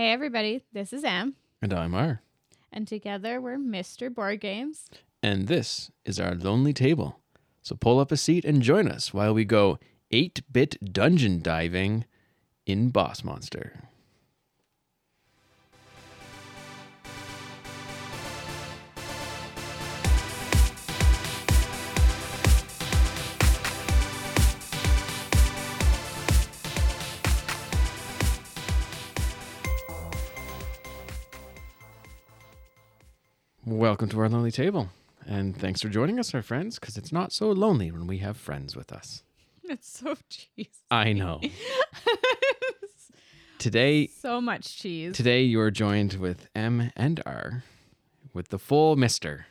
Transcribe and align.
Hey, 0.00 0.12
everybody, 0.12 0.64
this 0.72 0.94
is 0.94 1.04
Em, 1.04 1.34
And 1.60 1.74
I'm 1.74 1.94
R. 1.94 2.22
and 2.72 2.88
together 2.88 3.38
we're 3.38 3.58
Mr. 3.58 4.08
Board 4.08 4.40
Games. 4.40 4.88
And 5.22 5.46
this 5.46 5.90
is 6.06 6.18
our 6.18 6.34
lonely 6.34 6.72
table. 6.72 7.20
So 7.60 7.76
pull 7.76 8.00
up 8.00 8.10
a 8.10 8.16
seat 8.16 8.46
and 8.46 8.62
join 8.62 8.88
us 8.88 9.12
while 9.12 9.34
we 9.34 9.44
go 9.44 9.78
8 10.10 10.40
bit 10.50 10.94
dungeon 10.94 11.42
diving 11.42 12.06
in 12.64 12.88
Boss 12.88 13.22
Monster. 13.22 13.89
Welcome 33.70 34.08
to 34.08 34.20
our 34.20 34.28
lonely 34.28 34.50
table. 34.50 34.88
And 35.26 35.56
thanks 35.56 35.80
for 35.80 35.88
joining 35.88 36.18
us, 36.18 36.34
our 36.34 36.42
friends, 36.42 36.80
because 36.80 36.96
it's 36.96 37.12
not 37.12 37.30
so 37.32 37.52
lonely 37.52 37.92
when 37.92 38.08
we 38.08 38.18
have 38.18 38.36
friends 38.36 38.74
with 38.74 38.90
us. 38.92 39.22
It's 39.62 39.88
so 39.88 40.16
cheese. 40.28 40.80
I 40.90 41.12
know. 41.12 41.40
Today, 43.58 44.06
so 44.08 44.40
much 44.40 44.76
cheese. 44.78 45.14
today 45.14 45.42
you 45.42 45.60
are 45.60 45.70
joined 45.70 46.14
with 46.14 46.48
M 46.54 46.90
and 46.96 47.22
R 47.26 47.62
with 48.32 48.48
the 48.48 48.58
full 48.58 48.96
Mister. 48.96 49.46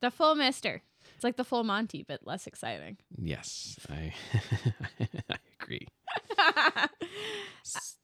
the 0.00 0.10
full 0.10 0.34
Mister. 0.34 0.82
It's 1.14 1.22
like 1.24 1.36
the 1.36 1.44
full 1.44 1.62
Monty, 1.64 2.04
but 2.06 2.26
less 2.26 2.46
exciting. 2.48 2.96
Yes, 3.16 3.78
I, 3.88 4.12
I 5.30 5.36
agree. 5.60 5.86
S- 7.64 7.96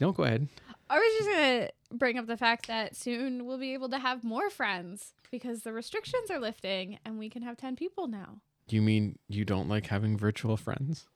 no, 0.00 0.10
go 0.10 0.24
ahead. 0.24 0.48
I 0.90 0.98
was 0.98 1.12
just 1.18 1.28
gonna 1.30 1.68
bring 1.92 2.18
up 2.18 2.26
the 2.26 2.36
fact 2.36 2.66
that 2.68 2.96
soon 2.96 3.44
we'll 3.46 3.58
be 3.58 3.74
able 3.74 3.88
to 3.90 3.98
have 3.98 4.24
more 4.24 4.48
friends 4.50 5.12
because 5.30 5.62
the 5.62 5.72
restrictions 5.72 6.30
are 6.30 6.38
lifting 6.40 6.98
and 7.04 7.18
we 7.18 7.28
can 7.28 7.42
have 7.42 7.56
ten 7.56 7.76
people 7.76 8.06
now. 8.08 8.40
Do 8.68 8.76
you 8.76 8.82
mean 8.82 9.18
you 9.28 9.44
don't 9.44 9.68
like 9.68 9.86
having 9.86 10.16
virtual 10.16 10.56
friends? 10.56 11.06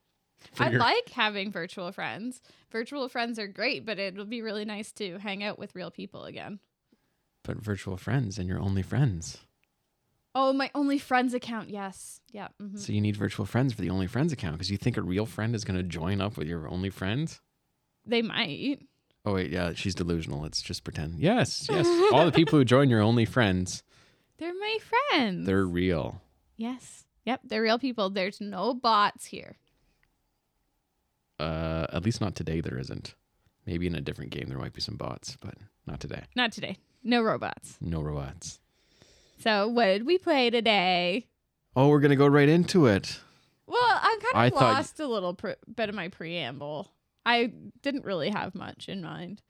For 0.53 0.63
I 0.63 0.69
your- 0.71 0.79
like 0.79 1.09
having 1.09 1.51
virtual 1.51 1.91
friends. 1.91 2.41
Virtual 2.71 3.07
friends 3.09 3.39
are 3.39 3.47
great, 3.47 3.85
but 3.85 3.97
it'll 3.99 4.25
be 4.25 4.41
really 4.41 4.65
nice 4.65 4.91
to 4.93 5.17
hang 5.19 5.43
out 5.43 5.57
with 5.57 5.75
real 5.75 5.91
people 5.91 6.25
again. 6.25 6.59
but 7.43 7.57
virtual 7.57 7.97
friends 7.97 8.37
and 8.39 8.47
your 8.47 8.59
only 8.59 8.81
friends. 8.81 9.39
Oh, 10.35 10.53
my 10.53 10.71
only 10.73 10.97
friends 10.97 11.33
account. 11.33 11.69
Yes. 11.69 12.21
Yeah. 12.31 12.47
mhm. 12.61 12.79
So 12.79 12.91
you 12.93 13.01
need 13.01 13.15
virtual 13.17 13.45
friends 13.45 13.73
for 13.73 13.81
the 13.81 13.89
only 13.89 14.07
friends 14.07 14.31
account 14.31 14.55
because 14.55 14.71
you 14.71 14.77
think 14.77 14.95
a 14.97 15.01
real 15.01 15.25
friend 15.25 15.53
is 15.53 15.63
going 15.65 15.77
to 15.77 15.83
join 15.83 16.21
up 16.21 16.37
with 16.37 16.47
your 16.47 16.67
only 16.69 16.89
friends. 16.89 17.41
They 18.05 18.21
might. 18.21 18.79
Oh 19.25 19.33
wait, 19.33 19.51
yeah, 19.51 19.71
she's 19.73 19.95
delusional. 19.95 20.41
Let's 20.41 20.61
just 20.61 20.83
pretend. 20.83 21.19
Yes, 21.19 21.67
yes. 21.71 21.85
All 22.11 22.25
the 22.25 22.31
people 22.31 22.59
who 22.59 22.65
join 22.65 22.89
your 22.89 23.01
only 23.01 23.25
friends, 23.25 23.83
They're 24.37 24.53
my 24.53 24.77
friends. 25.09 25.45
they're 25.45 25.65
real. 25.65 26.21
yes. 26.57 27.05
Yep. 27.25 27.39
They're 27.45 27.61
real 27.61 27.79
people. 27.79 28.09
There's 28.09 28.41
no 28.41 28.73
bots 28.73 29.27
here. 29.27 29.55
Uh, 31.39 31.87
at 31.91 32.03
least 32.03 32.21
not 32.21 32.35
today. 32.35 32.59
There 32.61 32.77
isn't. 32.77 33.15
Maybe 33.65 33.87
in 33.87 33.95
a 33.95 34.01
different 34.01 34.31
game 34.31 34.45
there 34.49 34.57
might 34.57 34.73
be 34.73 34.81
some 34.81 34.97
bots, 34.97 35.37
but 35.41 35.55
not 35.87 35.99
today. 36.01 36.23
Not 36.35 36.51
today. 36.51 36.77
No 37.01 37.21
robots. 37.21 37.77
No 37.79 38.01
robots. 38.01 38.59
So, 39.39 39.67
what 39.69 39.85
did 39.85 40.05
we 40.05 40.17
play 40.17 40.49
today? 40.49 41.27
Oh, 41.75 41.87
we're 41.87 42.01
gonna 42.01 42.15
go 42.17 42.27
right 42.27 42.49
into 42.49 42.85
it. 42.87 43.19
Well, 43.67 43.79
I'm 43.81 44.19
kind 44.19 44.31
I 44.35 44.45
of 44.47 44.53
thought- 44.53 44.73
lost 44.73 44.99
a 44.99 45.07
little 45.07 45.33
pr- 45.33 45.51
bit 45.73 45.87
of 45.89 45.95
my 45.95 46.09
preamble. 46.09 46.91
I 47.25 47.51
didn't 47.81 48.05
really 48.05 48.29
have 48.29 48.53
much 48.55 48.89
in 48.89 49.01
mind. 49.01 49.41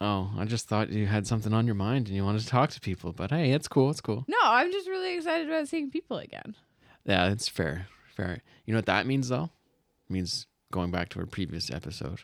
Oh, 0.00 0.30
I 0.38 0.44
just 0.44 0.68
thought 0.68 0.90
you 0.90 1.06
had 1.06 1.26
something 1.26 1.52
on 1.52 1.66
your 1.66 1.74
mind 1.74 2.06
and 2.06 2.14
you 2.16 2.24
wanted 2.24 2.42
to 2.42 2.46
talk 2.46 2.70
to 2.70 2.80
people. 2.80 3.12
But 3.12 3.30
hey, 3.30 3.50
it's 3.50 3.66
cool. 3.66 3.90
It's 3.90 4.00
cool. 4.00 4.24
No, 4.28 4.36
I'm 4.42 4.70
just 4.70 4.88
really 4.88 5.16
excited 5.16 5.48
about 5.48 5.66
seeing 5.68 5.90
people 5.90 6.18
again. 6.18 6.54
Yeah, 7.04 7.30
it's 7.30 7.48
fair. 7.48 7.88
Fair. 8.14 8.42
You 8.64 8.72
know 8.74 8.78
what 8.78 8.86
that 8.86 9.06
means 9.06 9.28
though? 9.28 9.50
It 10.08 10.12
means 10.12 10.46
going 10.70 10.90
back 10.92 11.08
to 11.10 11.18
our 11.20 11.26
previous 11.26 11.70
episode, 11.70 12.20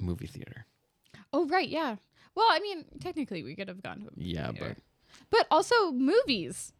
movie 0.00 0.26
theater. 0.26 0.66
Oh, 1.32 1.46
right. 1.46 1.68
Yeah. 1.68 1.96
Well, 2.34 2.46
I 2.50 2.58
mean, 2.60 2.84
technically, 3.00 3.42
we 3.42 3.54
could 3.54 3.68
have 3.68 3.82
gone 3.82 3.98
to 4.00 4.08
a 4.08 4.10
movie 4.16 4.30
Yeah, 4.30 4.50
theater. 4.50 4.76
but 4.76 4.82
But 5.30 5.46
also 5.50 5.92
movies. 5.92 6.72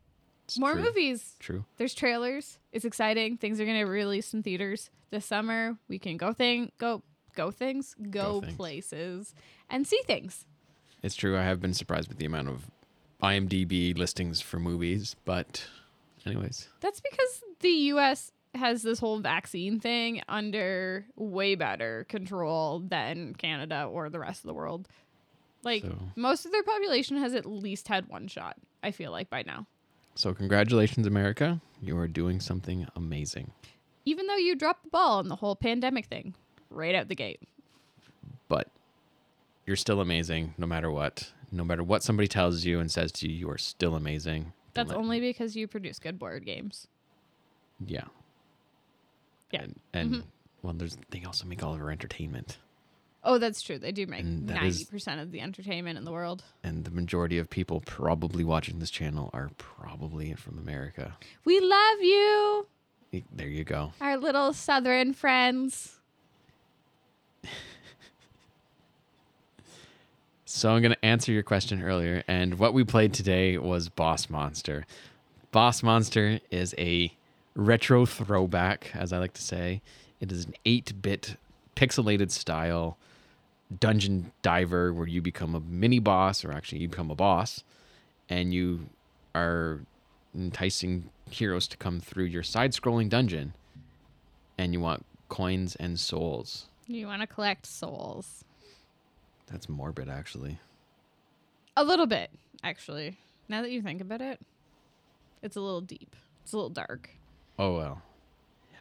it's 0.45 0.59
More 0.59 0.73
true. 0.73 0.83
movies. 0.83 1.37
True. 1.39 1.65
There's 1.77 1.95
trailers. 1.95 2.59
It's 2.73 2.85
exciting. 2.85 3.37
Things 3.37 3.61
are 3.61 3.65
going 3.65 3.79
to 3.79 3.85
release 3.91 4.33
in 4.35 4.43
theaters 4.43 4.91
this 5.11 5.27
summer. 5.27 5.77
We 5.89 5.99
can 5.99 6.17
go 6.17 6.33
thing 6.33 6.73
go 6.79 7.03
go 7.38 7.50
things, 7.50 7.94
go, 8.10 8.10
Go 8.10 8.41
things. 8.43 8.56
places 8.56 9.34
and 9.71 9.87
see 9.87 10.00
things. 10.06 10.44
It's 11.03 11.15
true. 11.15 11.38
I 11.38 11.43
have 11.44 11.60
been 11.60 11.72
surprised 11.75 12.09
with 12.09 12.19
the 12.19 12.26
amount 12.26 12.49
of 12.49 12.66
IMDb 13.22 13.97
listings 13.97 14.41
for 14.41 14.59
movies, 14.59 15.15
but 15.25 15.66
anyways, 16.26 16.69
That's 16.81 17.00
because 17.00 17.43
the 17.60 17.71
US 17.94 18.32
has 18.54 18.82
this 18.82 18.99
whole 18.99 19.21
vaccine 19.21 19.78
thing 19.78 20.22
under 20.28 21.04
way 21.16 21.54
better 21.54 22.04
control 22.09 22.81
than 22.81 23.34
Canada 23.34 23.84
or 23.84 24.09
the 24.10 24.19
rest 24.19 24.43
of 24.43 24.49
the 24.49 24.55
world. 24.55 24.88
Like 25.62 25.82
So- 25.82 25.99
most 26.16 26.47
of 26.47 26.53
their 26.53 26.62
population 26.62 27.16
has 27.19 27.34
at 27.34 27.47
least 27.47 27.88
had 27.88 28.09
one 28.09 28.26
shot, 28.28 28.56
I 28.82 28.91
feel 28.91 29.10
like 29.12 29.31
by 29.31 29.43
now. 29.43 29.66
so 30.15 30.34
congratulations, 30.34 31.06
America. 31.06 31.60
You 31.81 31.97
are 31.99 32.09
doing 32.09 32.41
something 32.41 32.88
amazing. 32.97 33.53
Even 34.05 34.26
though 34.26 34.37
you 34.37 34.56
dropped 34.56 34.82
the 34.84 34.91
ball 34.91 35.19
on 35.19 35.28
the 35.28 35.37
whole 35.37 35.55
pandemic 35.55 36.06
thing 36.06 36.34
right 36.71 36.95
out 36.95 37.09
the 37.09 37.15
gate. 37.15 37.41
But 38.49 38.69
you're 39.67 39.77
still 39.77 40.01
amazing, 40.01 40.55
no 40.59 40.67
matter 40.67 40.91
what. 40.91 41.33
No 41.51 41.65
matter 41.65 41.83
what 41.83 42.03
somebody 42.03 42.29
tells 42.29 42.65
you 42.65 42.79
and 42.81 42.91
says 42.91 43.11
to 43.12 43.29
you, 43.29 43.34
you 43.34 43.51
are 43.51 43.59
still 43.59 43.95
amazing. 43.95 44.53
Don't 44.75 44.89
That's 44.89 44.97
only 44.99 45.19
because 45.21 45.56
you 45.56 45.67
produce 45.67 45.99
good 45.99 46.19
board 46.19 46.45
games. 46.45 46.87
yeah. 47.84 48.05
Yeah. 49.51 49.62
And, 49.62 49.81
and 49.95 50.11
mm-hmm. 50.11 50.21
well, 50.62 50.75
there's 50.75 50.99
they 51.11 51.25
also 51.25 51.47
make 51.47 51.62
all 51.62 51.73
of 51.75 51.81
our 51.81 51.91
entertainment, 51.91 52.59
Oh, 53.25 53.39
that's 53.39 53.61
true. 53.62 53.79
They 53.79 53.93
do 53.93 54.06
make 54.06 54.25
ninety 54.25 54.85
percent 54.85 55.21
of 55.21 55.33
the 55.33 55.41
entertainment 55.41 55.99
in 55.99 56.05
the 56.05 56.12
world. 56.12 56.45
and 56.62 56.85
the 56.85 56.91
majority 56.91 57.39
of 57.39 57.49
people 57.50 57.81
probably 57.81 58.45
watching 58.45 58.79
this 58.79 58.91
channel 58.91 59.31
are 59.33 59.50
probably 59.59 60.33
from 60.35 60.59
America. 60.59 61.17
We 61.45 61.61
love 61.61 62.00
you, 62.00 62.67
There 63.33 63.49
you 63.49 63.65
go. 63.65 63.93
our 64.03 64.17
little 64.19 64.53
southern 64.53 65.15
friends. 65.15 65.98
So 70.51 70.71
I'm 70.71 70.81
going 70.81 70.95
to 70.95 71.05
answer 71.05 71.31
your 71.31 71.43
question 71.43 71.83
earlier. 71.83 72.25
And 72.27 72.59
what 72.59 72.73
we 72.73 72.83
played 72.83 73.13
today 73.13 73.59
was 73.59 73.91
Boss 73.91 74.31
Monster. 74.31 74.87
Boss 75.53 75.83
Monster 75.83 76.41
is 76.51 76.75
a 76.79 77.13
retro 77.55 78.07
throwback, 78.07 78.91
as 78.95 79.13
I 79.13 79.19
like 79.19 79.35
to 79.35 79.43
say. 79.43 79.83
It 80.21 80.33
is 80.33 80.47
an 80.47 80.55
8 80.65 81.03
bit 81.03 81.37
pixelated 81.77 82.31
style 82.31 82.97
dungeon 83.79 84.33
diver 84.41 84.91
where 84.91 85.07
you 85.07 85.21
become 85.21 85.55
a 85.55 85.61
mini 85.61 85.99
boss, 85.99 86.43
or 86.47 86.51
actually, 86.51 86.79
you 86.79 86.89
become 86.89 87.11
a 87.11 87.15
boss, 87.15 87.63
and 88.31 88.55
you 88.55 88.89
are 89.35 89.81
enticing 90.35 91.11
heroes 91.31 91.69
to 91.69 91.77
come 91.77 92.01
through 92.01 92.25
your 92.25 92.43
side 92.43 92.73
scrolling 92.73 93.11
dungeon. 93.11 93.53
And 94.57 94.73
you 94.73 94.81
want 94.81 95.05
coins 95.29 95.77
and 95.77 96.01
souls. 96.01 96.69
You 96.87 97.07
want 97.07 97.21
to 97.21 97.27
collect 97.27 97.67
souls. 97.67 98.45
That's 99.51 99.69
morbid, 99.69 100.09
actually. 100.09 100.59
A 101.77 101.85
little 101.85 102.07
bit, 102.07 102.31
actually. 102.63 103.19
Now 103.49 103.63
that 103.63 103.71
you 103.71 103.81
think 103.83 104.01
about 104.01 104.21
it, 104.21 104.41
it's 105.43 105.57
a 105.57 105.61
little 105.61 105.81
deep. 105.81 106.17
It's 106.43 106.53
a 106.53 106.57
little 106.57 106.71
dark. 106.71 107.11
Oh 107.59 107.77
well. 107.77 108.03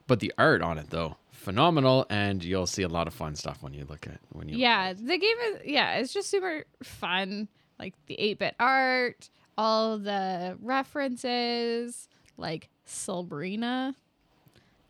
But 0.07 0.19
the 0.19 0.33
art 0.37 0.61
on 0.61 0.77
it 0.77 0.89
though, 0.89 1.17
phenomenal 1.31 2.05
and 2.09 2.43
you'll 2.43 2.65
see 2.65 2.83
a 2.83 2.87
lot 2.87 3.07
of 3.07 3.13
fun 3.13 3.35
stuff 3.35 3.61
when 3.61 3.73
you 3.73 3.85
look 3.89 4.07
at 4.07 4.19
when 4.31 4.49
you 4.49 4.57
Yeah, 4.57 4.93
the 4.93 5.17
game 5.17 5.37
is 5.47 5.59
yeah, 5.65 5.95
it's 5.95 6.13
just 6.13 6.29
super 6.29 6.65
fun. 6.83 7.47
Like 7.77 7.93
the 8.07 8.17
8-bit 8.19 8.55
art, 8.59 9.29
all 9.57 9.97
the 9.99 10.57
references, 10.61 12.09
like 12.37 12.69
Sabrina. 12.85 13.95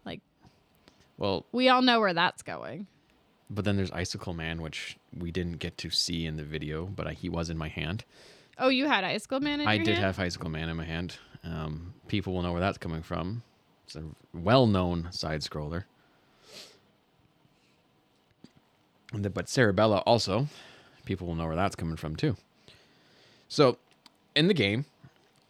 Like 0.06 0.22
Well, 1.18 1.46
we 1.52 1.70
all 1.70 1.82
know 1.82 2.00
where 2.00 2.14
that's 2.14 2.44
going. 2.44 2.88
But 3.50 3.66
then 3.66 3.78
there's 3.78 3.92
Icicle 3.92 4.34
Man 4.34 4.62
which 4.62 4.98
we 5.18 5.32
didn't 5.32 5.58
get 5.58 5.78
to 5.80 5.90
see 5.90 6.26
in 6.26 6.38
the 6.38 6.44
video, 6.44 6.86
but 6.86 7.08
I, 7.08 7.14
he 7.14 7.30
was 7.30 7.50
in 7.50 7.58
my 7.58 7.68
hand. 7.70 8.04
Oh, 8.60 8.70
you 8.70 8.88
had 8.88 9.04
Icicle 9.04 9.40
Man 9.40 9.62
in 9.62 9.68
I 9.68 9.78
did 9.78 9.90
hand? 9.90 10.00
have 10.00 10.20
Icicle 10.20 10.50
Man 10.50 10.70
in 10.70 10.78
my 10.78 10.86
hand. 10.86 11.18
Um, 11.44 11.94
people 12.08 12.34
will 12.34 12.42
know 12.42 12.52
where 12.52 12.62
that's 12.62 12.78
coming 12.78 13.04
from. 13.04 13.44
It's 13.86 13.96
a 13.96 14.04
well-known 14.34 15.10
side 15.12 15.42
scroller. 15.42 15.84
But 19.14 19.46
Cerebella 19.46 20.04
also, 20.06 20.48
people 21.06 21.28
will 21.28 21.36
know 21.36 21.46
where 21.48 21.56
that's 21.56 21.76
coming 21.76 21.96
from 21.96 22.16
too. 22.18 22.36
So, 23.48 23.78
in 24.36 24.50
the 24.50 24.54
game, 24.54 24.86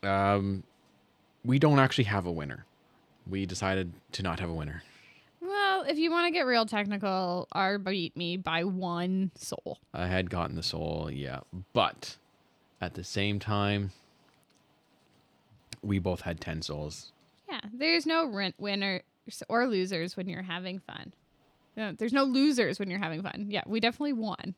um, 0.04 0.62
we 1.44 1.58
don't 1.58 1.80
actually 1.80 2.04
have 2.04 2.28
a 2.28 2.32
winner. 2.32 2.66
We 3.28 3.48
decided 3.48 3.94
to 4.12 4.22
not 4.22 4.40
have 4.40 4.50
a 4.50 4.54
winner. 4.54 4.84
If 5.88 5.98
you 5.98 6.12
want 6.12 6.28
to 6.28 6.32
get 6.32 6.46
real 6.46 6.66
technical, 6.66 7.48
R 7.54 7.78
beat 7.78 8.16
me 8.18 8.36
by 8.38 8.66
one 8.66 9.32
soul. 9.36 9.80
I 9.94 10.08
had 10.08 10.30
gotten 10.30 10.56
the 10.56 10.64
soul, 10.64 11.10
yeah. 11.12 11.40
But 11.74 12.18
at 12.82 12.96
the 12.96 13.04
same 13.04 13.40
time, 13.40 13.92
we 15.82 16.00
both 16.00 16.22
had 16.22 16.42
10 16.42 16.62
souls. 16.62 17.14
Yeah, 17.50 17.62
there's 17.74 18.06
no 18.06 18.26
rent 18.26 18.56
winners 18.60 19.02
or 19.48 19.66
losers 19.68 20.18
when 20.18 20.28
you're 20.28 20.42
having 20.42 20.80
fun. 20.80 21.14
No, 21.78 21.94
there's 21.94 22.14
no 22.14 22.24
losers 22.26 22.80
when 22.80 22.90
you're 22.90 23.00
having 23.00 23.22
fun. 23.22 23.46
Yeah, 23.50 23.62
we 23.66 23.80
definitely 23.80 24.14
won. 24.14 24.56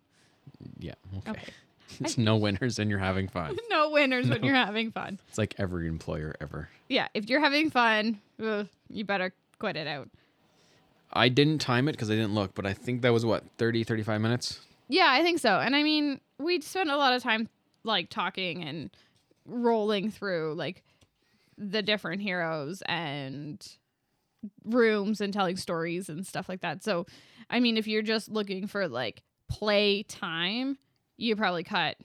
Yeah, 0.80 0.96
okay. 1.20 1.32
Okay. 1.32 1.52
It's 2.02 2.20
no 2.20 2.38
winners 2.38 2.78
and 2.78 2.88
you're 2.88 3.00
having 3.00 3.28
fun. 3.28 3.58
no 3.72 3.90
winners 3.90 4.30
when 4.30 4.44
you're 4.44 4.54
having 4.54 4.92
fun. 4.92 5.18
It's 5.28 5.40
like 5.40 5.56
every 5.58 5.88
employer 5.88 6.36
ever. 6.40 6.70
Yeah, 6.88 7.08
if 7.16 7.28
you're 7.28 7.40
having 7.40 7.72
fun, 7.72 8.22
ugh, 8.40 8.68
you 8.90 9.04
better 9.04 9.34
quit 9.58 9.76
it 9.76 9.88
out. 9.88 10.08
I 11.12 11.30
didn't 11.30 11.60
time 11.60 11.88
it 11.88 11.94
because 11.94 12.10
I 12.10 12.16
didn't 12.16 12.34
look, 12.34 12.54
but 12.54 12.66
I 12.66 12.74
think 12.74 13.02
that 13.02 13.14
was 13.14 13.26
what, 13.26 13.44
30, 13.58 13.84
35 13.84 14.22
minutes? 14.22 14.60
Yeah, 14.88 15.08
I 15.10 15.24
think 15.24 15.40
so. 15.40 15.60
And 15.60 15.76
I 15.76 15.84
mean, 15.84 16.20
we 16.38 16.62
spent 16.62 16.90
a 16.90 16.98
lot 16.98 17.14
of 17.14 17.24
time 17.24 17.50
like 17.84 18.10
talking 18.10 18.64
and 18.64 18.90
rolling 19.46 20.12
through 20.12 20.56
like 20.56 20.84
the 21.58 21.82
different 21.82 22.22
heroes 22.22 22.82
and 22.86 23.66
rooms 24.64 25.22
and 25.22 25.34
telling 25.34 25.58
stories 25.58 26.10
and 26.10 26.26
stuff 26.26 26.48
like 26.48 26.62
that. 26.62 26.84
So, 26.84 27.06
I 27.50 27.60
mean, 27.60 27.78
if 27.78 27.88
you're 27.88 28.02
just 28.02 28.30
looking 28.30 28.68
for 28.68 28.88
like 28.88 29.24
play 29.50 30.04
time, 30.04 30.78
you 31.18 31.36
probably 31.36 31.64
cut 31.64 31.98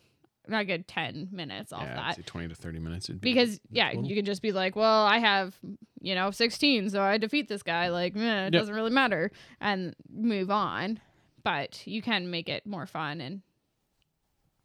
a 0.48 0.64
good 0.64 0.86
10 0.86 1.28
minutes 1.32 1.72
off 1.72 1.82
yeah, 1.84 2.12
that. 2.14 2.26
20 2.26 2.48
to 2.48 2.54
30 2.54 2.78
minutes. 2.78 3.08
Be 3.08 3.14
Because 3.14 3.60
yeah, 3.70 3.88
total. 3.90 4.06
you 4.06 4.14
can 4.16 4.24
just 4.24 4.42
be 4.42 4.52
like, 4.52 4.76
well, 4.76 5.04
I 5.06 5.18
have, 5.18 5.54
you 6.00 6.14
know, 6.14 6.30
16, 6.30 6.90
so 6.90 7.00
I 7.00 7.16
defeat 7.18 7.48
this 7.48 7.62
guy. 7.62 7.88
Like, 7.88 8.14
meh, 8.14 8.46
it 8.48 8.52
Yep. 8.52 8.60
doesn't 8.60 8.74
really 8.74 8.90
matter, 8.90 9.30
and 9.60 9.94
move 10.10 10.50
on. 10.50 11.00
But 11.42 11.86
you 11.86 12.00
can 12.02 12.30
make 12.30 12.48
it 12.48 12.66
more 12.66 12.86
fun 12.86 13.20
and, 13.20 13.42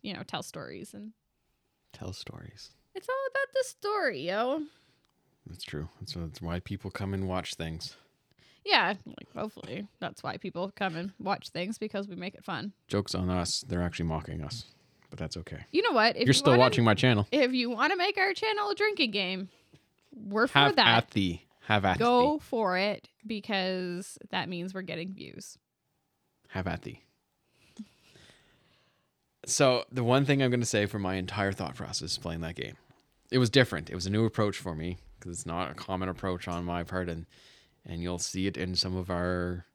you 0.01 0.13
know, 0.13 0.23
tell 0.23 0.43
stories, 0.43 0.93
and 0.93 1.11
tell 1.93 2.13
stories. 2.13 2.71
it's 2.95 3.07
all 3.09 3.27
about 3.31 3.53
the 3.53 3.63
story, 3.65 4.21
yo. 4.27 4.63
That's 5.47 5.63
true. 5.63 5.89
That's, 5.99 6.13
that's 6.13 6.41
why 6.41 6.59
people 6.59 6.91
come 6.91 7.13
and 7.13 7.27
watch 7.27 7.55
things. 7.55 7.95
Yeah, 8.65 8.93
like 9.05 9.33
hopefully 9.35 9.87
that's 9.99 10.21
why 10.21 10.37
people 10.37 10.71
come 10.75 10.95
and 10.95 11.11
watch 11.19 11.49
things 11.49 11.77
because 11.77 12.07
we 12.07 12.15
make 12.15 12.35
it 12.35 12.43
fun. 12.43 12.73
Jokes 12.87 13.15
on 13.15 13.29
us. 13.29 13.63
They're 13.67 13.81
actually 13.81 14.05
mocking 14.07 14.41
us, 14.43 14.65
but 15.09 15.19
that's 15.19 15.37
okay. 15.37 15.65
You 15.71 15.81
know 15.81 15.91
what? 15.91 16.15
If 16.15 16.21
You're 16.21 16.27
you 16.27 16.33
still 16.33 16.51
wanna- 16.51 16.59
watching 16.61 16.83
my 16.83 16.93
channel. 16.93 17.27
If 17.31 17.53
you 17.53 17.69
want 17.69 17.91
to 17.91 17.97
make 17.97 18.17
our 18.17 18.33
channel 18.33 18.69
a 18.69 18.75
drinking 18.75 19.11
game, 19.11 19.49
we're 20.13 20.47
for 20.47 20.53
that. 20.53 20.63
Have 20.65 20.75
that. 20.77 20.87
at 21.05 21.11
thee. 21.11 21.45
Have 21.61 21.85
at 21.85 21.99
Go 21.99 22.37
thee. 22.37 22.43
for 22.43 22.77
it 22.77 23.07
because 23.27 24.17
that 24.31 24.49
means 24.49 24.73
we're 24.73 24.81
getting 24.81 25.13
views. 25.13 25.57
Have 26.49 26.65
at 26.67 26.81
thee. 26.81 27.03
So 29.45 29.85
the 29.91 30.03
one 30.03 30.25
thing 30.25 30.43
I'm 30.43 30.51
going 30.51 30.59
to 30.59 30.65
say 30.65 30.85
for 30.85 30.99
my 30.99 31.15
entire 31.15 31.51
thought 31.51 31.75
process 31.75 32.17
playing 32.17 32.41
that 32.41 32.55
game, 32.55 32.75
it 33.31 33.37
was 33.37 33.49
different. 33.49 33.89
It 33.89 33.95
was 33.95 34.05
a 34.05 34.09
new 34.09 34.25
approach 34.25 34.57
for 34.57 34.75
me 34.75 34.97
because 35.19 35.31
it's 35.31 35.45
not 35.45 35.71
a 35.71 35.73
common 35.73 36.09
approach 36.09 36.47
on 36.47 36.65
my 36.65 36.83
part, 36.83 37.09
and 37.09 37.25
and 37.85 38.01
you'll 38.01 38.19
see 38.19 38.45
it 38.47 38.57
in 38.57 38.75
some 38.75 38.95
of 38.95 39.09
our 39.09 39.65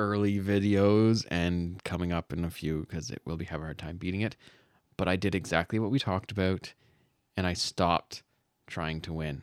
early 0.00 0.38
videos 0.40 1.26
and 1.30 1.82
coming 1.84 2.12
up 2.12 2.32
in 2.32 2.44
a 2.44 2.50
few 2.50 2.80
because 2.88 3.10
it 3.10 3.20
will 3.24 3.36
be 3.36 3.44
have 3.44 3.60
a 3.60 3.64
hard 3.64 3.78
time 3.78 3.96
beating 3.98 4.22
it. 4.22 4.36
But 4.96 5.08
I 5.08 5.16
did 5.16 5.34
exactly 5.34 5.78
what 5.78 5.90
we 5.90 5.98
talked 5.98 6.32
about, 6.32 6.72
and 7.36 7.46
I 7.46 7.52
stopped 7.52 8.22
trying 8.66 9.00
to 9.02 9.12
win. 9.12 9.42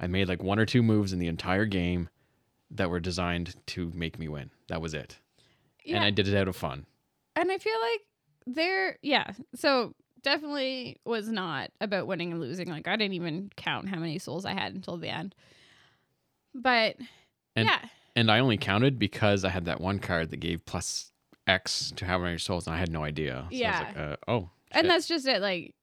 I 0.00 0.06
made 0.06 0.28
like 0.28 0.42
one 0.42 0.58
or 0.58 0.66
two 0.66 0.82
moves 0.82 1.12
in 1.12 1.18
the 1.18 1.28
entire 1.28 1.64
game 1.66 2.08
that 2.70 2.90
were 2.90 3.00
designed 3.00 3.54
to 3.66 3.90
make 3.94 4.18
me 4.18 4.28
win. 4.28 4.50
That 4.68 4.80
was 4.82 4.92
it 4.94 5.18
Yeah, 5.84 5.96
and 5.96 6.04
I 6.04 6.10
did 6.10 6.28
it 6.28 6.36
out 6.36 6.48
of 6.48 6.56
fun. 6.56 6.86
and 7.36 7.50
I 7.50 7.58
feel 7.58 7.80
like 7.80 8.00
there, 8.46 8.98
yeah. 9.02 9.30
So 9.54 9.94
definitely 10.22 10.98
was 11.04 11.28
not 11.28 11.70
about 11.80 12.06
winning 12.06 12.32
and 12.32 12.40
losing. 12.40 12.68
Like 12.68 12.88
I 12.88 12.96
didn't 12.96 13.14
even 13.14 13.50
count 13.56 13.88
how 13.88 13.98
many 13.98 14.18
souls 14.18 14.44
I 14.44 14.52
had 14.52 14.74
until 14.74 14.96
the 14.98 15.08
end. 15.08 15.34
But 16.54 16.96
And- 17.54 17.66
yeah, 17.68 17.78
And 18.16 18.30
I 18.30 18.38
only 18.40 18.56
counted 18.56 18.98
because 18.98 19.44
I 19.44 19.50
had 19.50 19.66
that 19.66 19.80
one 19.80 19.98
card 19.98 20.30
that 20.30 20.38
gave 20.38 20.64
plus 20.64 21.12
X 21.46 21.92
to 21.96 22.04
how 22.06 22.18
many 22.18 22.38
souls, 22.38 22.66
and 22.66 22.74
I 22.74 22.78
had 22.78 22.90
no 22.90 23.04
idea. 23.04 23.46
So 23.50 23.56
I 23.56 23.58
Yeah. 23.58 23.70
was 23.78 23.94
like, 23.94 23.96
uh, 23.96 24.16
oh, 24.26 24.50
and 24.72 24.90
that's 24.90 25.06
just 25.06 25.26
it. 25.28 25.40
Like 25.40 25.74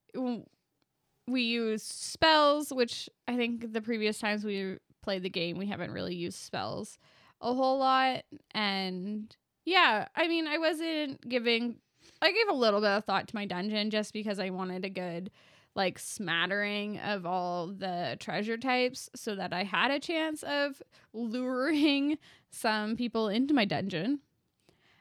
we 1.28 1.42
use 1.42 1.84
spells, 1.84 2.74
which 2.74 3.10
I 3.28 3.36
think 3.38 3.72
the 3.72 3.82
previous 3.82 4.20
times 4.20 4.44
we 4.44 4.78
played 5.02 5.24
the 5.24 5.30
game, 5.30 5.58
we 5.58 5.68
haven't 5.68 5.92
really 5.92 6.16
used 6.16 6.38
spells 6.38 6.98
a 7.40 7.54
whole 7.54 7.78
lot. 7.78 8.24
And 8.52 9.36
yeah, 9.66 10.08
I 10.16 10.28
mean, 10.28 10.48
I 10.48 10.58
wasn't 10.58 11.28
giving. 11.28 11.78
I 12.22 12.32
gave 12.32 12.50
a 12.50 12.54
little 12.54 12.82
bit 12.82 12.90
of 12.90 13.06
thought 13.06 13.28
to 13.30 13.36
my 13.36 13.46
dungeon 13.46 13.90
just 13.90 14.12
because 14.14 14.40
I 14.40 14.50
wanted 14.50 14.84
a 14.86 14.90
good 14.90 15.30
like 15.76 15.98
smattering 15.98 17.00
of 17.00 17.26
all 17.26 17.68
the 17.68 18.18
treasure 18.20 18.58
types 18.58 19.10
so 19.16 19.36
that 19.36 19.54
I 19.54 19.64
had 19.64 19.92
a 19.92 20.00
chance 20.00 20.44
of 20.44 20.82
luring 21.14 22.18
some 22.52 22.96
people 22.96 23.28
into 23.28 23.54
my 23.54 23.66
dungeon. 23.66 24.20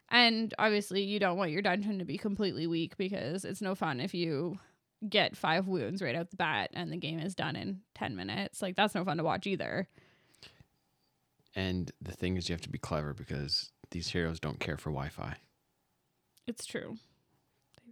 And 0.08 0.52
obviously, 0.58 1.02
you 1.02 1.18
don't 1.18 1.38
want 1.38 1.50
your 1.50 1.62
dungeon 1.62 1.98
to 1.98 2.04
be 2.04 2.18
completely 2.18 2.66
weak 2.66 2.96
because 2.96 3.44
it's 3.44 3.62
no 3.62 3.74
fun 3.74 4.00
if 4.00 4.12
you 4.12 4.58
get 5.08 5.36
five 5.36 5.66
wounds 5.66 6.02
right 6.02 6.14
out 6.14 6.30
the 6.30 6.36
bat 6.36 6.70
and 6.74 6.92
the 6.92 6.96
game 6.96 7.18
is 7.18 7.34
done 7.34 7.56
in 7.56 7.80
10 7.94 8.14
minutes. 8.14 8.60
Like, 8.62 8.76
that's 8.76 8.94
no 8.94 9.04
fun 9.04 9.16
to 9.16 9.24
watch 9.24 9.46
either. 9.46 9.88
and 11.54 11.90
the 12.00 12.12
thing 12.12 12.36
is, 12.36 12.48
you 12.48 12.52
have 12.54 12.60
to 12.62 12.68
be 12.70 12.78
clever 12.78 13.14
because 13.14 13.72
these 13.90 14.08
heroes 14.08 14.38
don't 14.38 14.60
care 14.60 14.76
for 14.76 14.90
Wi-Fi. 14.90 15.36
It's 16.46 16.66
true. 16.66 16.96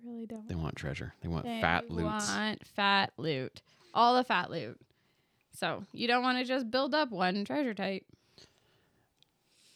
They 0.03 0.11
really 0.11 0.27
don't. 0.27 0.49
They 0.49 0.55
want 0.55 0.77
treasure. 0.77 1.15
They 1.23 1.29
want 1.29 1.45
They 1.45 1.61
fat 1.61 1.91
loots. 1.91 2.29
want 2.29 2.67
fat 2.67 3.13
loot. 3.17 3.61
All 3.95 4.17
the 4.17 4.25
fat 4.25 4.51
loot. 4.51 4.79
So, 5.53 5.85
you 5.93 6.07
don't 6.07 6.23
want 6.23 6.39
to 6.39 6.45
just 6.45 6.71
build 6.71 6.95
up 6.95 7.11
one 7.11 7.45
treasure 7.45 7.75
type. 7.75 8.05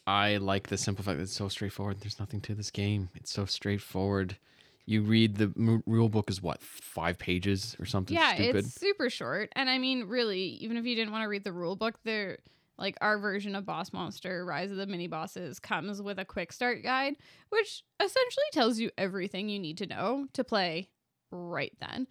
I 0.07 0.37
like 0.37 0.67
the 0.67 0.77
simple 0.77 1.03
fact 1.03 1.17
that 1.17 1.23
it's 1.23 1.33
so 1.33 1.47
straightforward. 1.49 1.99
There's 1.99 2.19
nothing 2.19 2.41
to 2.41 2.55
this 2.55 2.71
game. 2.71 3.09
It's 3.15 3.31
so 3.31 3.45
straightforward. 3.45 4.37
You 4.85 5.01
read 5.01 5.37
the 5.37 5.51
m- 5.57 5.83
rule 5.87 6.09
book 6.09 6.29
is 6.29 6.43
what 6.43 6.61
five 6.61 7.17
pages 7.17 7.75
or 7.79 7.85
something 7.85 8.15
yeah, 8.15 8.35
stupid. 8.35 8.65
it's 8.65 8.79
super 8.79 9.09
short. 9.09 9.49
And 9.55 9.67
I 9.67 9.79
mean, 9.79 10.03
really, 10.07 10.41
even 10.41 10.77
if 10.77 10.85
you 10.85 10.95
didn't 10.95 11.11
want 11.11 11.23
to 11.23 11.27
read 11.27 11.43
the 11.43 11.51
rule 11.51 11.75
book, 11.75 11.95
there 12.03 12.37
like 12.77 12.97
our 13.01 13.17
version 13.17 13.55
of 13.55 13.65
Boss 13.65 13.93
Monster 13.93 14.45
Rise 14.45 14.71
of 14.71 14.77
the 14.77 14.85
Mini 14.85 15.07
Bosses 15.07 15.59
comes 15.59 16.01
with 16.01 16.19
a 16.19 16.25
quick 16.25 16.51
start 16.51 16.83
guide, 16.83 17.15
which 17.49 17.83
essentially 17.99 18.45
tells 18.51 18.79
you 18.79 18.91
everything 18.97 19.49
you 19.49 19.59
need 19.59 19.77
to 19.77 19.85
know 19.85 20.27
to 20.33 20.43
play 20.43 20.89
right 21.31 21.73
then. 21.79 22.07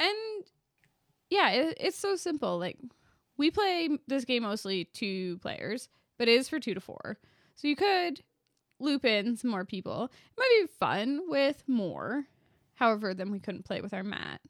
And 0.00 0.44
yeah, 1.30 1.50
it, 1.50 1.76
it's 1.80 1.98
so 1.98 2.16
simple. 2.16 2.58
Like 2.58 2.78
we 3.36 3.50
play 3.50 3.88
this 4.06 4.24
game 4.24 4.42
mostly 4.42 4.84
two 4.84 5.38
players, 5.38 5.88
but 6.18 6.28
it 6.28 6.38
is 6.38 6.48
for 6.48 6.60
two 6.60 6.74
to 6.74 6.80
four. 6.80 7.18
So 7.56 7.66
you 7.68 7.76
could 7.76 8.22
loop 8.78 9.04
in 9.04 9.36
some 9.36 9.50
more 9.50 9.64
people. 9.64 10.04
It 10.04 10.38
might 10.38 10.62
be 10.62 10.72
fun 10.78 11.22
with 11.28 11.64
more. 11.66 12.26
However, 12.74 13.12
then 13.14 13.32
we 13.32 13.40
couldn't 13.40 13.64
play 13.64 13.80
with 13.80 13.92
our 13.92 14.04
mat, 14.04 14.40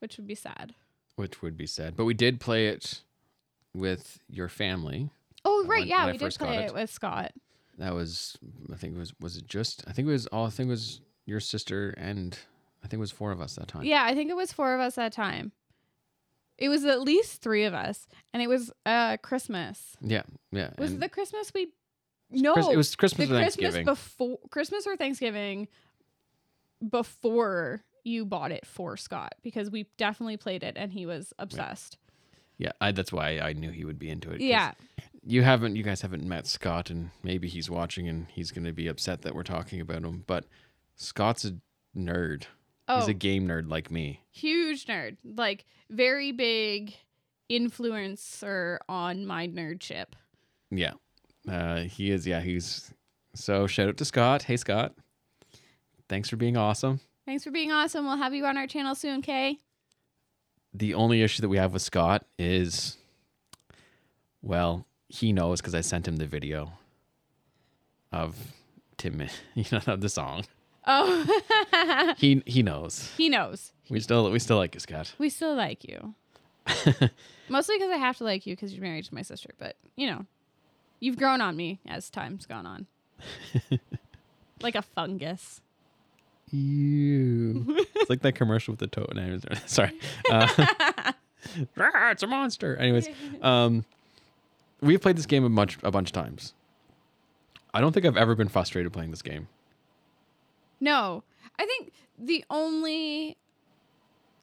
which 0.00 0.16
would 0.16 0.26
be 0.26 0.34
sad. 0.34 0.74
which 1.14 1.40
would 1.40 1.56
be 1.56 1.66
sad. 1.66 1.96
But 1.96 2.04
we 2.04 2.14
did 2.14 2.40
play 2.40 2.66
it 2.66 3.02
with 3.76 4.18
your 4.28 4.48
family. 4.48 5.10
Oh, 5.44 5.62
Uh, 5.64 5.68
right. 5.68 5.78
when- 5.80 5.88
yeah, 5.88 6.04
when 6.06 6.14
we 6.14 6.18
did 6.18 6.34
play 6.34 6.56
it. 6.56 6.70
it 6.70 6.74
with 6.74 6.90
Scott. 6.90 7.32
That 7.78 7.94
was, 7.94 8.38
I 8.72 8.76
think 8.76 8.96
it 8.96 8.98
was, 8.98 9.12
was 9.20 9.36
it 9.36 9.46
just? 9.46 9.84
I 9.86 9.92
think 9.92 10.08
it 10.08 10.12
was 10.12 10.26
all. 10.28 10.46
I 10.46 10.50
think 10.50 10.68
it 10.68 10.70
was 10.70 11.00
your 11.26 11.40
sister 11.40 11.90
and 11.98 12.36
I 12.82 12.88
think 12.88 12.94
it 12.94 13.00
was 13.00 13.12
four 13.12 13.32
of 13.32 13.40
us 13.40 13.56
that 13.56 13.68
time. 13.68 13.84
Yeah, 13.84 14.02
I 14.04 14.14
think 14.14 14.30
it 14.30 14.36
was 14.36 14.52
four 14.52 14.74
of 14.74 14.80
us 14.80 14.94
that 14.94 15.12
time. 15.12 15.52
It 16.56 16.70
was 16.70 16.84
at 16.86 17.02
least 17.02 17.42
three 17.42 17.64
of 17.64 17.74
us, 17.74 18.08
and 18.32 18.42
it 18.42 18.48
was 18.48 18.72
uh 18.86 19.18
Christmas. 19.18 19.94
yeah, 20.00 20.22
yeah. 20.52 20.70
Was 20.78 20.92
it 20.94 21.00
the 21.00 21.08
Christmas 21.10 21.52
we? 21.52 21.68
No, 22.30 22.54
Chris- 22.54 22.68
it 22.68 22.76
was 22.78 22.90
the 22.92 22.96
Christmas 22.96 23.30
or 23.30 23.34
Christmas 23.38 23.84
before 23.84 24.38
Christmas 24.50 24.86
or 24.86 24.96
Thanksgiving 24.96 25.68
before 26.88 27.82
you 28.04 28.24
bought 28.24 28.52
it 28.52 28.66
for 28.66 28.96
Scott 28.96 29.34
because 29.42 29.70
we 29.70 29.86
definitely 29.96 30.36
played 30.36 30.62
it 30.62 30.74
and 30.76 30.92
he 30.92 31.06
was 31.06 31.32
obsessed. 31.38 31.98
Yeah, 32.58 32.72
I, 32.80 32.92
that's 32.92 33.12
why 33.12 33.38
I 33.38 33.52
knew 33.52 33.70
he 33.70 33.84
would 33.84 33.98
be 33.98 34.08
into 34.10 34.30
it. 34.32 34.40
Yeah. 34.40 34.72
you 35.24 35.42
haven't, 35.42 35.76
you 35.76 35.82
guys 35.82 36.00
haven't 36.02 36.24
met 36.24 36.46
Scott, 36.46 36.90
and 36.90 37.10
maybe 37.22 37.48
he's 37.48 37.68
watching 37.70 38.08
and 38.08 38.26
he's 38.30 38.50
going 38.52 38.64
to 38.64 38.72
be 38.72 38.86
upset 38.88 39.22
that 39.22 39.34
we're 39.34 39.42
talking 39.42 39.80
about 39.80 40.02
him. 40.02 40.24
But 40.26 40.44
Scott's 40.96 41.44
a 41.44 41.56
nerd. 41.96 42.44
Oh, 42.88 43.00
He's 43.00 43.08
a 43.08 43.14
game 43.14 43.48
nerd 43.48 43.68
like 43.68 43.90
me. 43.90 44.22
huge 44.30 44.86
nerd. 44.86 45.16
Like 45.24 45.64
very 45.90 46.30
big 46.32 46.94
influencer 47.50 48.78
on 48.88 49.26
my 49.26 49.48
nerdship. 49.48 50.06
Yeah, 50.70 50.92
uh, 51.48 51.80
he 51.80 52.10
is. 52.10 52.26
Yeah, 52.26 52.40
he's. 52.40 52.92
So 53.34 53.66
shout 53.66 53.88
out 53.88 53.96
to 53.98 54.04
Scott. 54.04 54.42
Hey 54.44 54.56
Scott, 54.56 54.94
thanks 56.08 56.28
for 56.30 56.36
being 56.36 56.56
awesome. 56.56 57.00
Thanks 57.26 57.42
for 57.44 57.50
being 57.50 57.72
awesome. 57.72 58.06
We'll 58.06 58.16
have 58.16 58.34
you 58.34 58.46
on 58.46 58.56
our 58.56 58.66
channel 58.68 58.94
soon, 58.94 59.20
Kay. 59.20 59.58
The 60.78 60.94
only 60.94 61.22
issue 61.22 61.40
that 61.40 61.48
we 61.48 61.56
have 61.56 61.72
with 61.72 61.80
Scott 61.82 62.26
is, 62.38 62.98
well, 64.42 64.84
he 65.08 65.32
knows 65.32 65.60
because 65.60 65.74
I 65.74 65.80
sent 65.80 66.06
him 66.06 66.16
the 66.16 66.26
video. 66.26 66.72
of 68.12 68.36
Tim, 68.98 69.22
you 69.54 69.64
know, 69.72 69.80
of 69.86 70.00
the 70.00 70.08
song. 70.08 70.44
Oh, 70.86 72.14
He 72.18 72.42
he 72.46 72.62
knows. 72.62 73.10
he 73.16 73.28
knows. 73.28 73.72
We 73.88 74.00
still 74.00 74.30
we 74.30 74.38
still 74.38 74.58
like 74.58 74.74
you, 74.74 74.80
Scott. 74.80 75.14
We 75.18 75.30
still 75.30 75.54
like 75.54 75.82
you. 75.84 76.14
Mostly 77.48 77.76
because 77.76 77.90
I 77.90 77.96
have 77.96 78.18
to 78.18 78.24
like 78.24 78.46
you 78.46 78.54
because 78.54 78.72
you're 78.74 78.82
married 78.82 79.04
to 79.06 79.14
my 79.14 79.22
sister. 79.22 79.50
But 79.58 79.76
you 79.96 80.06
know, 80.08 80.26
you've 81.00 81.16
grown 81.16 81.40
on 81.40 81.56
me 81.56 81.80
as 81.88 82.10
time's 82.10 82.44
gone 82.46 82.66
on, 82.66 82.86
like 84.60 84.74
a 84.74 84.82
fungus. 84.82 85.60
Ew. 86.56 87.64
it's 87.94 88.10
like 88.10 88.20
that 88.22 88.34
commercial 88.34 88.72
with 88.72 88.80
the 88.80 88.86
toad. 88.86 89.12
No, 89.14 89.38
sorry. 89.66 89.92
Uh, 90.30 90.48
"Rah, 91.76 92.10
it's 92.10 92.22
a 92.22 92.26
monster. 92.26 92.76
Anyways, 92.76 93.08
um, 93.42 93.84
we've 94.80 95.00
played 95.00 95.16
this 95.16 95.26
game 95.26 95.44
a 95.44 95.50
bunch 95.50 95.78
a 95.82 95.90
bunch 95.90 96.08
of 96.08 96.12
times. 96.12 96.54
I 97.74 97.80
don't 97.80 97.92
think 97.92 98.06
I've 98.06 98.16
ever 98.16 98.34
been 98.34 98.48
frustrated 98.48 98.92
playing 98.92 99.10
this 99.10 99.22
game. 99.22 99.48
No, 100.80 101.24
I 101.58 101.66
think 101.66 101.92
the 102.18 102.44
only 102.50 103.36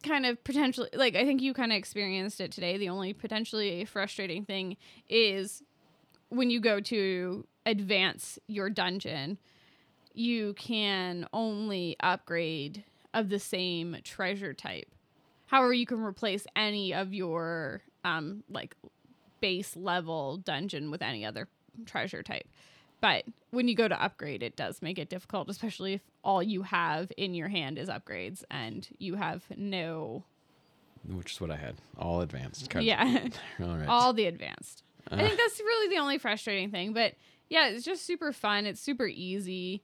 kind 0.04 0.26
of 0.26 0.44
potentially, 0.44 0.90
like, 0.94 1.16
I 1.16 1.26
think 1.26 1.42
you 1.42 1.54
kind 1.54 1.72
of 1.72 1.78
experienced 1.78 2.42
it 2.42 2.52
today. 2.52 2.78
The 2.78 2.90
only 2.90 3.14
potentially 3.14 3.86
frustrating 3.86 4.46
thing 4.46 4.78
is 5.10 5.64
when 6.30 6.50
you 6.50 6.60
go 6.60 6.80
to 6.82 7.48
advance 7.66 8.38
your 8.48 8.70
dungeon, 8.70 9.38
you 10.14 10.54
can 10.54 11.28
only 11.34 11.96
upgrade 12.00 12.84
of 13.14 13.30
the 13.30 13.40
same 13.40 13.98
treasure 14.04 14.54
type. 14.54 14.88
However, 15.48 15.74
you 15.74 15.86
can 15.86 16.00
replace 16.02 16.46
any 16.56 16.94
of 16.94 17.14
your 17.14 17.82
um 18.04 18.44
like 18.50 18.76
base 19.42 19.76
level 19.76 20.38
dungeon 20.38 20.90
with 20.92 21.02
any 21.02 21.26
other 21.26 21.48
treasure 21.86 22.24
type. 22.24 22.48
But 23.02 23.26
when 23.52 23.68
you 23.68 23.76
go 23.76 23.88
to 23.90 24.02
upgrade, 24.02 24.42
it 24.44 24.56
does 24.56 24.82
make 24.82 24.98
it 24.98 25.10
difficult, 25.10 25.50
especially 25.50 25.94
if 25.96 26.02
all 26.24 26.42
you 26.42 26.62
have 26.64 27.12
in 27.18 27.34
your 27.34 27.50
hand 27.50 27.78
is 27.78 27.90
upgrades 27.90 28.44
and 28.50 28.88
you 28.98 29.16
have 29.16 29.44
no 29.58 30.24
Which 31.10 31.34
is 31.34 31.42
what 31.42 31.52
I 31.52 31.58
had. 31.58 31.76
All 32.00 32.22
advanced. 32.22 32.70
cards. 32.70 32.88
yeah, 32.88 33.04
All 33.62 33.76
right. 33.76 33.88
all 33.90 34.14
the 34.14 34.26
advanced. 34.26 34.84
I 35.12 35.16
Uh, 35.16 35.28
think 35.28 35.38
that's 35.38 35.60
really 35.60 35.94
the 35.94 36.02
only 36.02 36.18
frustrating 36.18 36.72
thing. 36.72 36.94
But 36.94 37.16
yeah, 37.50 37.68
it's 37.68 37.84
just 37.84 38.06
super 38.06 38.32
fun. 38.32 38.66
It's 38.66 38.80
super 38.80 39.06
easy. 39.08 39.84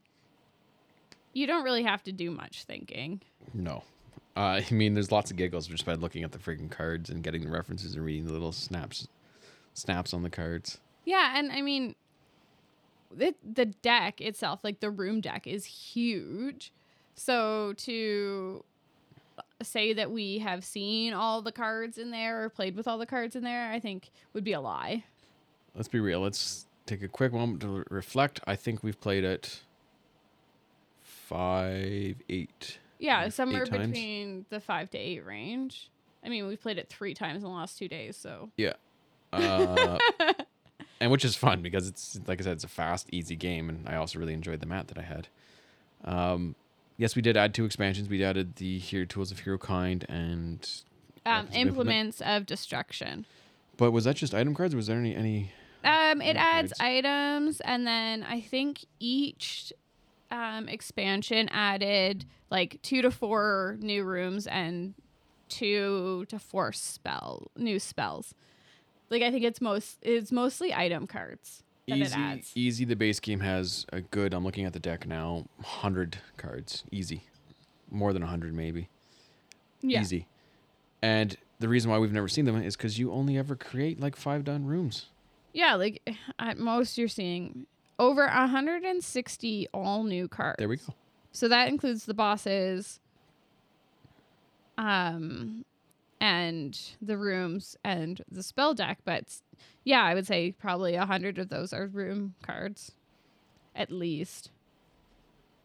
You 1.33 1.47
don't 1.47 1.63
really 1.63 1.83
have 1.83 2.03
to 2.03 2.11
do 2.11 2.31
much 2.31 2.63
thinking. 2.63 3.21
No. 3.53 3.83
Uh, 4.35 4.61
I 4.69 4.73
mean, 4.73 4.93
there's 4.93 5.11
lots 5.11 5.31
of 5.31 5.37
giggles 5.37 5.67
just 5.67 5.85
by 5.85 5.93
looking 5.93 6.23
at 6.23 6.31
the 6.31 6.37
freaking 6.37 6.69
cards 6.69 7.09
and 7.09 7.23
getting 7.23 7.43
the 7.43 7.51
references 7.51 7.95
and 7.95 8.05
reading 8.05 8.25
the 8.25 8.33
little 8.33 8.51
snaps, 8.51 9.07
snaps 9.73 10.13
on 10.13 10.23
the 10.23 10.29
cards. 10.29 10.79
Yeah, 11.05 11.33
and 11.35 11.51
I 11.51 11.61
mean, 11.61 11.95
it, 13.17 13.35
the 13.55 13.65
deck 13.65 14.21
itself, 14.21 14.63
like 14.63 14.79
the 14.79 14.89
room 14.89 15.21
deck, 15.21 15.47
is 15.47 15.65
huge. 15.65 16.71
So 17.15 17.73
to 17.77 18.63
say 19.61 19.93
that 19.93 20.11
we 20.11 20.39
have 20.39 20.63
seen 20.63 21.13
all 21.13 21.41
the 21.41 21.51
cards 21.51 21.97
in 21.97 22.11
there 22.11 22.43
or 22.43 22.49
played 22.49 22.75
with 22.75 22.87
all 22.87 22.97
the 22.97 23.05
cards 23.05 23.35
in 23.35 23.43
there, 23.43 23.71
I 23.71 23.79
think 23.79 24.11
would 24.33 24.43
be 24.43 24.53
a 24.53 24.61
lie. 24.61 25.03
Let's 25.75 25.87
be 25.87 25.99
real. 25.99 26.21
Let's 26.21 26.65
take 26.85 27.03
a 27.03 27.07
quick 27.07 27.33
moment 27.33 27.61
to 27.61 27.83
reflect. 27.89 28.39
I 28.47 28.55
think 28.55 28.83
we've 28.83 28.99
played 28.99 29.23
it 29.23 29.61
five, 31.29 32.15
eight. 32.29 32.79
Yeah, 32.99 33.25
Eight 33.25 33.33
somewhere 33.33 33.65
times? 33.65 33.87
between 33.87 34.45
the 34.49 34.59
five 34.59 34.89
to 34.91 34.97
eight 34.97 35.25
range. 35.25 35.89
I 36.25 36.29
mean, 36.29 36.47
we've 36.47 36.61
played 36.61 36.77
it 36.77 36.89
three 36.89 37.13
times 37.13 37.37
in 37.43 37.49
the 37.49 37.55
last 37.55 37.77
two 37.77 37.87
days, 37.87 38.17
so 38.17 38.49
Yeah. 38.57 38.73
Uh, 39.31 39.97
and 40.99 41.11
which 41.11 41.23
is 41.23 41.35
fun 41.35 41.61
because 41.61 41.87
it's 41.87 42.19
like 42.27 42.41
I 42.41 42.43
said, 42.43 42.53
it's 42.53 42.63
a 42.65 42.67
fast, 42.67 43.07
easy 43.11 43.35
game, 43.35 43.69
and 43.69 43.87
I 43.87 43.95
also 43.95 44.19
really 44.19 44.33
enjoyed 44.33 44.59
the 44.59 44.65
mat 44.65 44.87
that 44.89 44.97
I 44.97 45.03
had. 45.03 45.27
Um, 46.03 46.55
yes, 46.97 47.15
we 47.15 47.21
did 47.21 47.37
add 47.37 47.53
two 47.53 47.63
expansions. 47.63 48.09
We 48.09 48.23
added 48.23 48.55
the 48.57 48.79
Hero 48.79 49.05
Tools 49.05 49.31
of 49.31 49.39
Hero 49.39 49.57
Kind 49.57 50.05
and. 50.09 50.67
um, 51.25 51.45
Implement. 51.53 51.55
implements 51.67 52.21
of 52.21 52.45
destruction. 52.45 53.25
But 53.77 53.91
was 53.91 54.03
that 54.05 54.15
just 54.17 54.33
item 54.33 54.53
cards? 54.55 54.73
Or 54.73 54.77
was 54.77 54.87
there 54.87 54.97
any 54.97 55.15
any? 55.15 55.51
Um, 55.85 56.21
it 56.21 56.35
adds 56.35 56.73
cards? 56.73 56.81
items, 56.81 57.61
and 57.61 57.87
then 57.87 58.23
I 58.23 58.41
think 58.41 58.83
each 58.99 59.71
um, 60.31 60.67
expansion 60.69 61.49
added 61.49 62.25
like 62.49 62.79
two 62.81 63.01
to 63.01 63.11
four 63.11 63.77
new 63.79 64.03
rooms 64.03 64.47
and 64.47 64.93
two 65.47 66.25
to 66.29 66.39
four 66.39 66.71
spell 66.71 67.49
new 67.57 67.79
spells. 67.79 68.33
Like 69.09 69.23
I 69.23 69.31
think 69.31 69.43
it's 69.43 69.59
most 69.61 69.97
it's 70.01 70.31
mostly 70.31 70.73
item 70.73 71.07
cards 71.07 71.63
that 71.87 71.97
it 71.97 72.01
Easy, 72.01 72.15
adds. 72.15 72.51
easy. 72.55 72.85
The 72.85 72.95
base 72.95 73.19
game 73.19 73.39
has 73.39 73.85
a 73.91 74.01
good. 74.01 74.33
I'm 74.33 74.43
looking 74.45 74.65
at 74.65 74.73
the 74.73 74.79
deck 74.79 75.07
now. 75.07 75.45
Hundred 75.63 76.19
cards, 76.37 76.83
easy, 76.91 77.23
more 77.89 78.13
than 78.13 78.21
hundred 78.21 78.53
maybe. 78.53 78.89
Yeah, 79.81 80.01
Easy. 80.01 80.27
And 81.01 81.37
the 81.59 81.69
reason 81.69 81.89
why 81.89 81.97
we've 81.97 82.11
never 82.11 82.27
seen 82.27 82.45
them 82.45 82.61
is 82.61 82.75
because 82.75 82.99
you 82.99 83.11
only 83.11 83.37
ever 83.37 83.55
create 83.55 83.99
like 83.99 84.15
five 84.15 84.43
done 84.43 84.65
rooms. 84.65 85.07
yeah. 85.53 85.73
Like 85.75 86.07
at 86.37 86.57
most 86.59 86.97
you're 86.97 87.07
seeing 87.07 87.65
over 87.99 88.25
160 88.25 89.67
all 89.73 90.03
new 90.03 90.27
cards. 90.27 90.55
There 90.57 90.69
we 90.69 90.77
go. 90.77 90.95
So 91.31 91.47
that 91.49 91.67
includes 91.67 92.05
the 92.05 92.15
bosses, 92.15 92.99
um, 94.77 95.65
and 96.21 96.79
the 97.01 97.17
rooms 97.17 97.77
and 97.83 98.21
the 98.31 98.41
spell 98.41 98.73
deck. 98.73 98.99
But 99.05 99.25
yeah, 99.83 100.03
I 100.03 100.13
would 100.13 100.25
say 100.25 100.53
probably 100.53 100.95
a 100.95 101.05
hundred 101.05 101.37
of 101.37 101.49
those 101.49 101.73
are 101.73 101.87
room 101.87 102.33
cards, 102.41 102.93
at 103.75 103.91
least. 103.91 104.49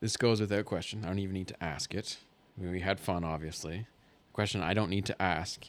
This 0.00 0.16
goes 0.16 0.40
without 0.40 0.66
question. 0.66 1.04
I 1.04 1.08
don't 1.08 1.18
even 1.18 1.34
need 1.34 1.48
to 1.48 1.62
ask 1.62 1.94
it. 1.94 2.18
I 2.58 2.62
mean, 2.62 2.72
we 2.72 2.80
had 2.80 3.00
fun, 3.00 3.24
obviously. 3.24 3.78
The 3.78 4.34
question 4.34 4.60
I 4.60 4.74
don't 4.74 4.90
need 4.90 5.06
to 5.06 5.22
ask 5.22 5.68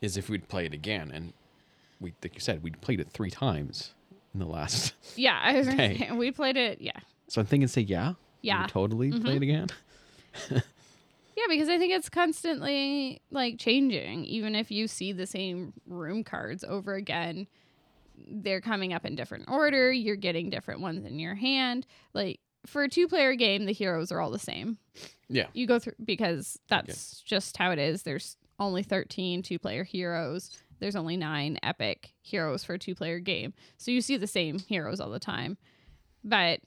is 0.00 0.16
if 0.16 0.28
we'd 0.28 0.48
play 0.48 0.66
it 0.66 0.74
again. 0.74 1.10
And 1.12 1.32
we, 2.00 2.14
like 2.22 2.34
you 2.34 2.40
said, 2.40 2.62
we'd 2.62 2.80
played 2.80 3.00
it 3.00 3.10
three 3.10 3.30
times 3.30 3.94
in 4.34 4.40
the 4.40 4.46
last. 4.46 4.94
Yeah, 5.16 5.38
I 5.42 5.54
was 5.58 5.66
gonna 5.68 5.82
Okay. 5.82 5.98
say, 5.98 6.12
we 6.12 6.30
played 6.30 6.56
it. 6.56 6.80
Yeah, 6.80 6.92
So 7.28 7.40
I'm 7.40 7.46
thinking, 7.46 7.68
say 7.68 7.80
yeah. 7.82 8.14
Yeah, 8.42 8.62
would 8.62 8.70
totally 8.70 9.10
play 9.10 9.34
Mhm. 9.34 9.36
it 9.36 9.42
again. 9.42 9.66
yeah. 10.50 11.44
Because 11.48 11.68
I 11.68 11.78
think 11.78 11.92
it's 11.92 12.08
constantly 12.08 13.20
like 13.30 13.58
changing. 13.58 14.24
Even 14.24 14.54
if 14.54 14.70
you 14.70 14.86
see 14.88 15.12
the 15.12 15.26
same 15.26 15.72
room 15.86 16.22
cards 16.24 16.62
over 16.64 16.94
again, 16.94 17.46
they're 18.30 18.60
coming 18.60 18.92
up 18.92 19.04
in 19.04 19.14
different 19.16 19.48
order. 19.48 19.92
You're 19.92 20.16
getting 20.16 20.50
different 20.50 20.80
ones 20.80 21.04
in 21.04 21.18
your 21.18 21.34
hand. 21.34 21.86
Like 22.14 22.40
for 22.66 22.82
a 22.84 22.88
two-player 22.88 23.34
game, 23.34 23.64
the 23.66 23.72
heroes 23.72 24.10
are 24.12 24.20
all 24.20 24.30
the 24.30 24.38
same. 24.38 24.78
Yeah. 25.30 25.46
you 25.52 25.66
go 25.66 25.78
through 25.78 25.92
because 26.02 26.58
that's 26.68 27.20
just 27.20 27.56
how 27.58 27.70
it 27.70 27.78
is. 27.78 28.02
There's 28.02 28.36
only 28.58 28.82
13 28.82 29.42
two 29.42 29.58
player 29.58 29.84
heroes. 29.84 30.56
There's 30.80 30.96
only 30.96 31.16
nine 31.16 31.58
epic 31.62 32.12
heroes 32.22 32.64
for 32.64 32.74
a 32.74 32.78
two 32.78 32.94
player 32.94 33.18
game. 33.18 33.52
So 33.76 33.90
you 33.90 34.00
see 34.00 34.16
the 34.16 34.26
same 34.26 34.58
heroes 34.58 35.00
all 35.00 35.10
the 35.10 35.18
time. 35.18 35.56
But 36.24 36.60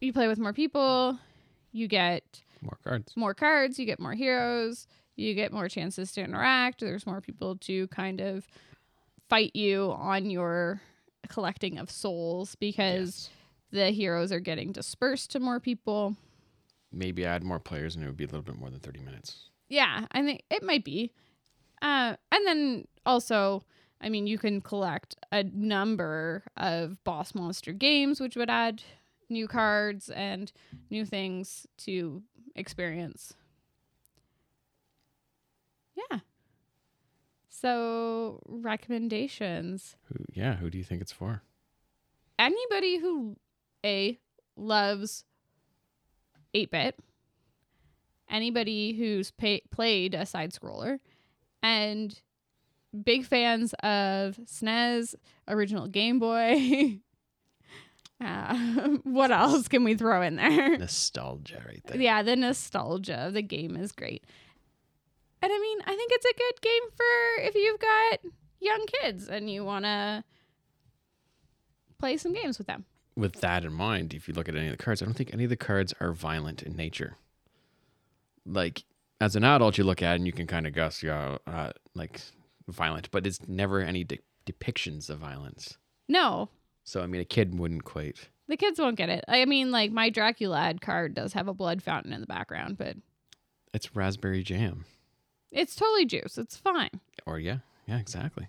you 0.00 0.12
play 0.12 0.28
with 0.28 0.38
more 0.38 0.52
people, 0.52 1.18
you 1.72 1.88
get 1.88 2.42
More 2.62 2.78
cards. 2.82 3.12
more 3.16 3.34
cards, 3.34 3.78
you 3.78 3.86
get 3.86 4.00
more 4.00 4.14
heroes, 4.14 4.86
you 5.16 5.34
get 5.34 5.52
more 5.52 5.68
chances 5.68 6.12
to 6.12 6.22
interact. 6.22 6.80
There's 6.80 7.06
more 7.06 7.20
people 7.20 7.56
to 7.56 7.86
kind 7.88 8.20
of 8.20 8.46
fight 9.28 9.54
you 9.54 9.92
on 9.92 10.30
your 10.30 10.80
collecting 11.28 11.78
of 11.78 11.90
souls 11.90 12.54
because 12.56 13.30
the 13.70 13.90
heroes 13.90 14.32
are 14.32 14.40
getting 14.40 14.72
dispersed 14.72 15.30
to 15.32 15.40
more 15.40 15.60
people. 15.60 16.16
Maybe 16.92 17.24
add 17.24 17.44
more 17.44 17.60
players 17.60 17.94
and 17.94 18.04
it 18.04 18.08
would 18.08 18.16
be 18.16 18.24
a 18.24 18.28
little 18.28 18.42
bit 18.42 18.58
more 18.58 18.70
than 18.70 18.80
30 18.80 19.00
minutes. 19.00 19.50
Yeah, 19.68 20.06
I 20.10 20.22
think 20.24 20.42
it 20.50 20.64
might 20.64 20.84
be. 20.84 21.12
Uh, 21.82 22.16
and 22.32 22.46
then 22.46 22.88
also, 23.06 23.62
I 24.00 24.08
mean, 24.08 24.26
you 24.26 24.38
can 24.38 24.60
collect 24.60 25.16
a 25.32 25.42
number 25.44 26.44
of 26.56 27.02
boss 27.04 27.34
monster 27.34 27.72
games, 27.72 28.20
which 28.20 28.36
would 28.36 28.50
add 28.50 28.82
new 29.28 29.46
cards 29.48 30.10
and 30.10 30.52
new 30.90 31.04
things 31.04 31.66
to 31.78 32.22
experience. 32.54 33.34
Yeah. 35.96 36.20
So, 37.48 38.40
recommendations. 38.46 39.96
Who, 40.06 40.24
yeah, 40.32 40.56
who 40.56 40.70
do 40.70 40.78
you 40.78 40.84
think 40.84 41.02
it's 41.02 41.12
for? 41.12 41.42
Anybody 42.38 42.98
who 42.98 43.36
A 43.84 44.18
loves 44.56 45.24
8 46.54 46.70
bit, 46.70 46.98
anybody 48.30 48.94
who's 48.94 49.30
pay- 49.30 49.62
played 49.70 50.14
a 50.14 50.24
side 50.24 50.52
scroller, 50.52 51.00
and 51.62 52.20
big 53.04 53.24
fans 53.24 53.74
of 53.82 54.36
SNES, 54.44 55.14
original 55.48 55.86
Game 55.86 56.18
Boy. 56.18 56.98
uh, 58.20 58.54
what 59.04 59.30
else 59.30 59.68
can 59.68 59.84
we 59.84 59.94
throw 59.94 60.22
in 60.22 60.36
there? 60.36 60.78
Nostalgia 60.78 61.62
right 61.66 61.82
there. 61.86 62.00
Yeah, 62.00 62.22
the 62.22 62.36
nostalgia 62.36 63.26
of 63.26 63.34
the 63.34 63.42
game 63.42 63.76
is 63.76 63.92
great. 63.92 64.24
And 65.42 65.50
I 65.52 65.58
mean, 65.58 65.78
I 65.86 65.96
think 65.96 66.12
it's 66.12 66.26
a 66.26 66.34
good 66.34 66.60
game 66.60 66.90
for 66.90 67.42
if 67.46 67.54
you've 67.54 67.80
got 67.80 68.20
young 68.60 68.84
kids 69.00 69.28
and 69.28 69.50
you 69.50 69.64
want 69.64 69.86
to 69.86 70.22
play 71.98 72.16
some 72.18 72.34
games 72.34 72.58
with 72.58 72.66
them. 72.66 72.84
with 73.16 73.40
that 73.40 73.64
in 73.64 73.72
mind, 73.72 74.12
if 74.12 74.28
you 74.28 74.34
look 74.34 74.48
at 74.48 74.56
any 74.56 74.66
of 74.66 74.76
the 74.76 74.82
cards, 74.82 75.00
I 75.02 75.06
don't 75.06 75.14
think 75.14 75.32
any 75.32 75.44
of 75.44 75.50
the 75.50 75.56
cards 75.56 75.94
are 76.00 76.12
violent 76.12 76.62
in 76.62 76.76
nature. 76.76 77.16
Like 78.44 78.84
as 79.20 79.36
an 79.36 79.44
adult, 79.44 79.76
you 79.78 79.84
look 79.84 80.02
at 80.02 80.12
it 80.12 80.16
and 80.16 80.26
you 80.26 80.32
can 80.32 80.46
kind 80.46 80.66
of 80.66 80.72
guess, 80.72 81.02
yeah, 81.02 81.38
uh, 81.46 81.70
like 81.94 82.20
violent, 82.68 83.10
but 83.10 83.26
it's 83.26 83.38
never 83.46 83.80
any 83.80 84.04
de- 84.04 84.18
depictions 84.46 85.10
of 85.10 85.18
violence. 85.18 85.76
No, 86.08 86.48
So 86.84 87.02
I 87.02 87.06
mean, 87.06 87.20
a 87.20 87.24
kid 87.24 87.58
wouldn't 87.58 87.84
quite. 87.84 88.28
the 88.48 88.56
kids 88.56 88.78
won't 88.80 88.96
get 88.96 89.08
it. 89.10 89.24
I 89.28 89.44
mean, 89.44 89.70
like 89.70 89.92
my 89.92 90.10
Draculad 90.10 90.80
card 90.80 91.14
does 91.14 91.32
have 91.34 91.46
a 91.48 91.54
blood 91.54 91.82
fountain 91.82 92.12
in 92.12 92.20
the 92.20 92.26
background, 92.26 92.78
but 92.78 92.96
It's 93.74 93.94
raspberry 93.94 94.42
jam, 94.42 94.84
it's 95.52 95.76
totally 95.76 96.06
juice. 96.06 96.38
It's 96.38 96.56
fine. 96.56 96.90
or 97.26 97.38
yeah, 97.38 97.58
yeah, 97.86 97.98
exactly. 97.98 98.48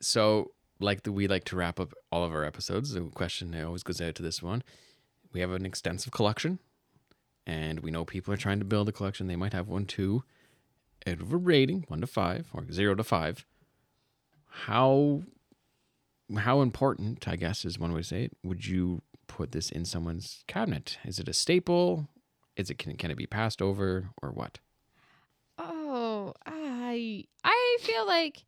So, 0.00 0.52
like 0.80 1.02
the, 1.02 1.12
we 1.12 1.26
like 1.26 1.44
to 1.46 1.56
wrap 1.56 1.80
up 1.80 1.92
all 2.12 2.24
of 2.24 2.32
our 2.32 2.44
episodes. 2.44 2.92
The 2.92 3.00
question 3.02 3.50
that 3.50 3.64
always 3.64 3.82
goes 3.82 4.00
out 4.00 4.14
to 4.16 4.22
this 4.22 4.42
one: 4.42 4.62
We 5.32 5.40
have 5.40 5.50
an 5.50 5.66
extensive 5.66 6.12
collection, 6.12 6.58
and 7.48 7.80
we 7.80 7.90
know 7.90 8.04
people 8.04 8.32
are 8.32 8.36
trying 8.36 8.58
to 8.58 8.64
build 8.64 8.90
a 8.90 8.92
collection. 8.92 9.26
They 9.26 9.34
might 9.34 9.54
have 9.54 9.68
one 9.68 9.86
too. 9.86 10.22
Out 11.06 11.20
of 11.20 11.32
a 11.32 11.36
rating, 11.36 11.84
one 11.88 12.02
to 12.02 12.06
five 12.06 12.48
or 12.52 12.70
zero 12.70 12.94
to 12.94 13.02
five, 13.02 13.46
how 14.46 15.22
how 16.36 16.60
important, 16.60 17.26
I 17.26 17.36
guess, 17.36 17.64
is 17.64 17.78
one 17.78 17.92
way 17.92 18.02
to 18.02 18.06
say 18.06 18.24
it. 18.24 18.36
Would 18.44 18.66
you 18.66 19.00
put 19.26 19.52
this 19.52 19.70
in 19.70 19.86
someone's 19.86 20.44
cabinet? 20.46 20.98
Is 21.04 21.18
it 21.18 21.28
a 21.28 21.32
staple? 21.32 22.08
Is 22.56 22.68
it 22.68 22.76
can 22.76 22.94
can 22.96 23.10
it 23.10 23.16
be 23.16 23.26
passed 23.26 23.62
over 23.62 24.10
or 24.20 24.30
what? 24.30 24.58
Oh, 25.58 26.34
I 26.44 27.24
I 27.42 27.78
feel 27.80 28.06
like 28.06 28.44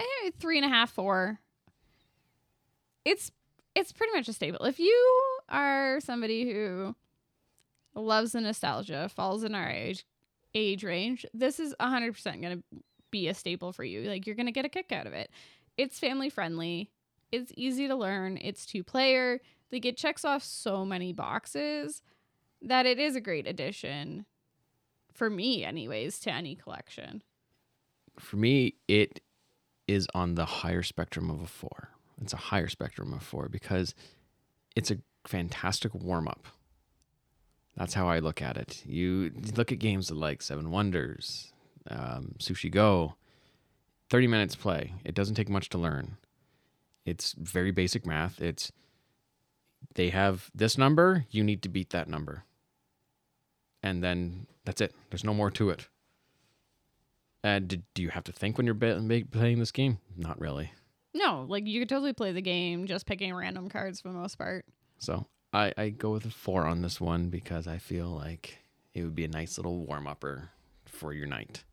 eh, 0.00 0.30
three 0.40 0.58
and 0.58 0.66
a 0.66 0.68
half, 0.68 0.90
four. 0.90 1.38
It's 3.04 3.30
it's 3.76 3.92
pretty 3.92 4.14
much 4.14 4.26
a 4.28 4.32
staple. 4.32 4.66
If 4.66 4.80
you 4.80 5.20
are 5.48 6.00
somebody 6.00 6.50
who 6.50 6.96
loves 7.98 8.32
the 8.32 8.40
nostalgia, 8.40 9.08
falls 9.08 9.44
in 9.44 9.54
our 9.54 9.68
age 9.68 10.04
age 10.54 10.82
range, 10.82 11.26
this 11.34 11.60
is 11.60 11.74
hundred 11.80 12.12
percent 12.12 12.42
gonna 12.42 12.62
be 13.10 13.28
a 13.28 13.34
staple 13.34 13.72
for 13.72 13.84
you. 13.84 14.02
Like 14.02 14.26
you're 14.26 14.36
gonna 14.36 14.52
get 14.52 14.64
a 14.64 14.70
kick 14.70 14.92
out 14.92 15.06
of 15.06 15.12
it. 15.12 15.30
It's 15.76 15.98
family 15.98 16.30
friendly. 16.30 16.90
It's 17.30 17.52
easy 17.56 17.88
to 17.88 17.94
learn. 17.94 18.38
It's 18.40 18.64
two 18.66 18.82
player. 18.82 19.40
Like 19.70 19.84
it 19.84 19.96
checks 19.96 20.24
off 20.24 20.42
so 20.42 20.84
many 20.84 21.12
boxes 21.12 22.02
that 22.62 22.86
it 22.86 22.98
is 22.98 23.14
a 23.14 23.20
great 23.20 23.46
addition 23.46 24.24
for 25.12 25.28
me 25.28 25.64
anyways 25.64 26.18
to 26.20 26.32
any 26.32 26.54
collection 26.54 27.22
for 28.18 28.36
me, 28.36 28.74
it 28.86 29.20
is 29.86 30.06
on 30.14 30.34
the 30.34 30.44
higher 30.44 30.82
spectrum 30.82 31.30
of 31.30 31.40
a 31.40 31.46
four. 31.46 31.90
It's 32.20 32.32
a 32.32 32.38
higher 32.38 32.68
spectrum 32.68 33.12
of 33.12 33.22
four 33.22 33.48
because 33.48 33.94
it's 34.76 34.90
a 34.90 34.98
fantastic 35.26 35.94
warm 35.94 36.28
up. 36.28 36.46
That's 37.78 37.94
how 37.94 38.08
I 38.08 38.18
look 38.18 38.42
at 38.42 38.56
it. 38.56 38.82
You 38.84 39.30
look 39.56 39.70
at 39.70 39.78
games 39.78 40.10
like 40.10 40.42
Seven 40.42 40.70
Wonders, 40.70 41.52
um, 41.88 42.34
Sushi 42.38 42.70
Go, 42.70 43.14
30 44.10 44.26
minutes 44.26 44.56
play. 44.56 44.94
It 45.04 45.14
doesn't 45.14 45.36
take 45.36 45.48
much 45.48 45.68
to 45.70 45.78
learn. 45.78 46.16
It's 47.04 47.32
very 47.38 47.70
basic 47.70 48.04
math. 48.04 48.42
It's 48.42 48.72
they 49.94 50.10
have 50.10 50.50
this 50.54 50.76
number, 50.76 51.24
you 51.30 51.44
need 51.44 51.62
to 51.62 51.68
beat 51.68 51.90
that 51.90 52.08
number. 52.08 52.44
And 53.82 54.02
then 54.02 54.48
that's 54.64 54.80
it. 54.80 54.92
There's 55.10 55.22
no 55.24 55.32
more 55.32 55.50
to 55.52 55.70
it. 55.70 55.86
And 57.44 57.68
did, 57.68 57.84
do 57.94 58.02
you 58.02 58.10
have 58.10 58.24
to 58.24 58.32
think 58.32 58.56
when 58.58 58.66
you're 58.66 58.74
be- 58.74 59.22
playing 59.24 59.60
this 59.60 59.70
game? 59.70 59.98
Not 60.16 60.40
really. 60.40 60.72
no 61.14 61.46
like 61.48 61.64
you 61.66 61.80
could 61.80 61.88
totally 61.88 62.12
play 62.12 62.32
the 62.32 62.42
game 62.42 62.86
just 62.88 63.06
picking 63.06 63.32
random 63.32 63.68
cards 63.68 64.00
for 64.00 64.08
the 64.08 64.18
most 64.18 64.36
part 64.36 64.64
So 64.98 65.26
I, 65.52 65.72
I 65.76 65.88
go 65.90 66.10
with 66.10 66.26
a 66.26 66.30
four 66.30 66.66
on 66.66 66.82
this 66.82 67.00
one 67.00 67.28
because 67.30 67.66
I 67.66 67.78
feel 67.78 68.08
like 68.08 68.58
it 68.94 69.02
would 69.02 69.14
be 69.14 69.24
a 69.24 69.28
nice 69.28 69.56
little 69.56 69.78
warm 69.86 70.06
upper 70.06 70.50
for 70.86 71.12
your 71.12 71.26
night. 71.26 71.64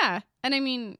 yeah 0.00 0.20
and 0.42 0.54
i 0.54 0.60
mean 0.60 0.98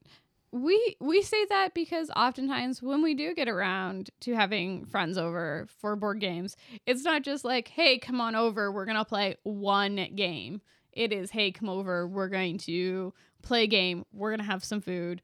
we 0.53 0.97
we 1.01 1.23
say 1.23 1.45
that 1.47 1.75
because 1.75 2.11
oftentimes 2.15 2.83
when 2.83 3.03
we 3.03 3.15
do 3.15 3.35
get 3.35 3.49
around 3.49 4.11
to 4.21 4.35
having 4.35 4.85
friends 4.85 5.19
over 5.19 5.67
for 5.81 5.97
board 5.97 6.21
games 6.21 6.57
it's 6.87 7.03
not 7.03 7.23
just 7.23 7.45
like 7.45 7.69
hey 7.69 7.99
come 7.99 8.21
on 8.21 8.35
over 8.35 8.71
we're 8.71 8.85
gonna 8.85 9.05
play 9.05 9.37
one 9.43 9.97
game 10.15 10.61
it 10.93 11.13
is 11.13 11.31
hey 11.31 11.51
come 11.51 11.69
over 11.69 12.07
we're 12.07 12.29
going 12.29 12.59
to 12.59 13.13
play 13.43 13.65
a 13.65 13.67
game 13.67 14.05
we're 14.13 14.31
gonna 14.31 14.43
have 14.43 14.63
some 14.65 14.81
food 14.81 15.21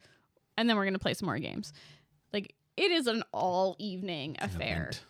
and 0.56 0.68
then 0.68 0.76
we're 0.76 0.84
gonna 0.84 0.98
play 0.98 1.14
some 1.14 1.26
more 1.26 1.38
games 1.38 1.72
like 2.32 2.54
it 2.76 2.90
is 2.90 3.06
an 3.06 3.22
all 3.32 3.76
evening 3.78 4.34
affair 4.40 4.82
event. 4.82 5.04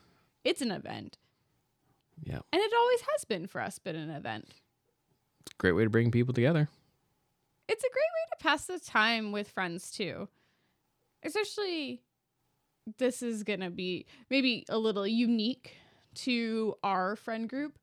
it's 0.45 0.61
an 0.62 0.71
event 0.73 1.16
Yeah. 2.22 2.40
And 2.52 2.62
it 2.62 2.72
always 2.76 3.00
has 3.12 3.24
been 3.24 3.46
for 3.46 3.61
us, 3.61 3.78
been 3.78 3.96
an 3.96 4.11
event. 4.11 4.46
It's 5.40 5.52
a 5.52 5.57
Great 5.59 5.72
way 5.72 5.85
to 5.85 5.90
bring 5.90 6.11
people 6.11 6.35
together. 6.35 6.68
It's 7.68 7.85
a 7.85 7.92
great 7.92 7.94
way 7.94 8.38
to 8.38 8.42
pass 8.42 8.66
the 8.66 8.78
time 8.78 9.33
with 9.33 9.48
friends 9.50 9.90
too. 9.90 10.28
Especially 11.22 12.02
this 12.98 13.22
is 13.22 13.42
going 13.42 13.61
to 13.61 13.70
be 13.70 14.07
maybe 14.31 14.64
a 14.68 14.78
little 14.78 15.07
unique 15.07 15.74
to 16.14 16.74
our 16.83 17.16
friend 17.16 17.48
group, 17.48 17.78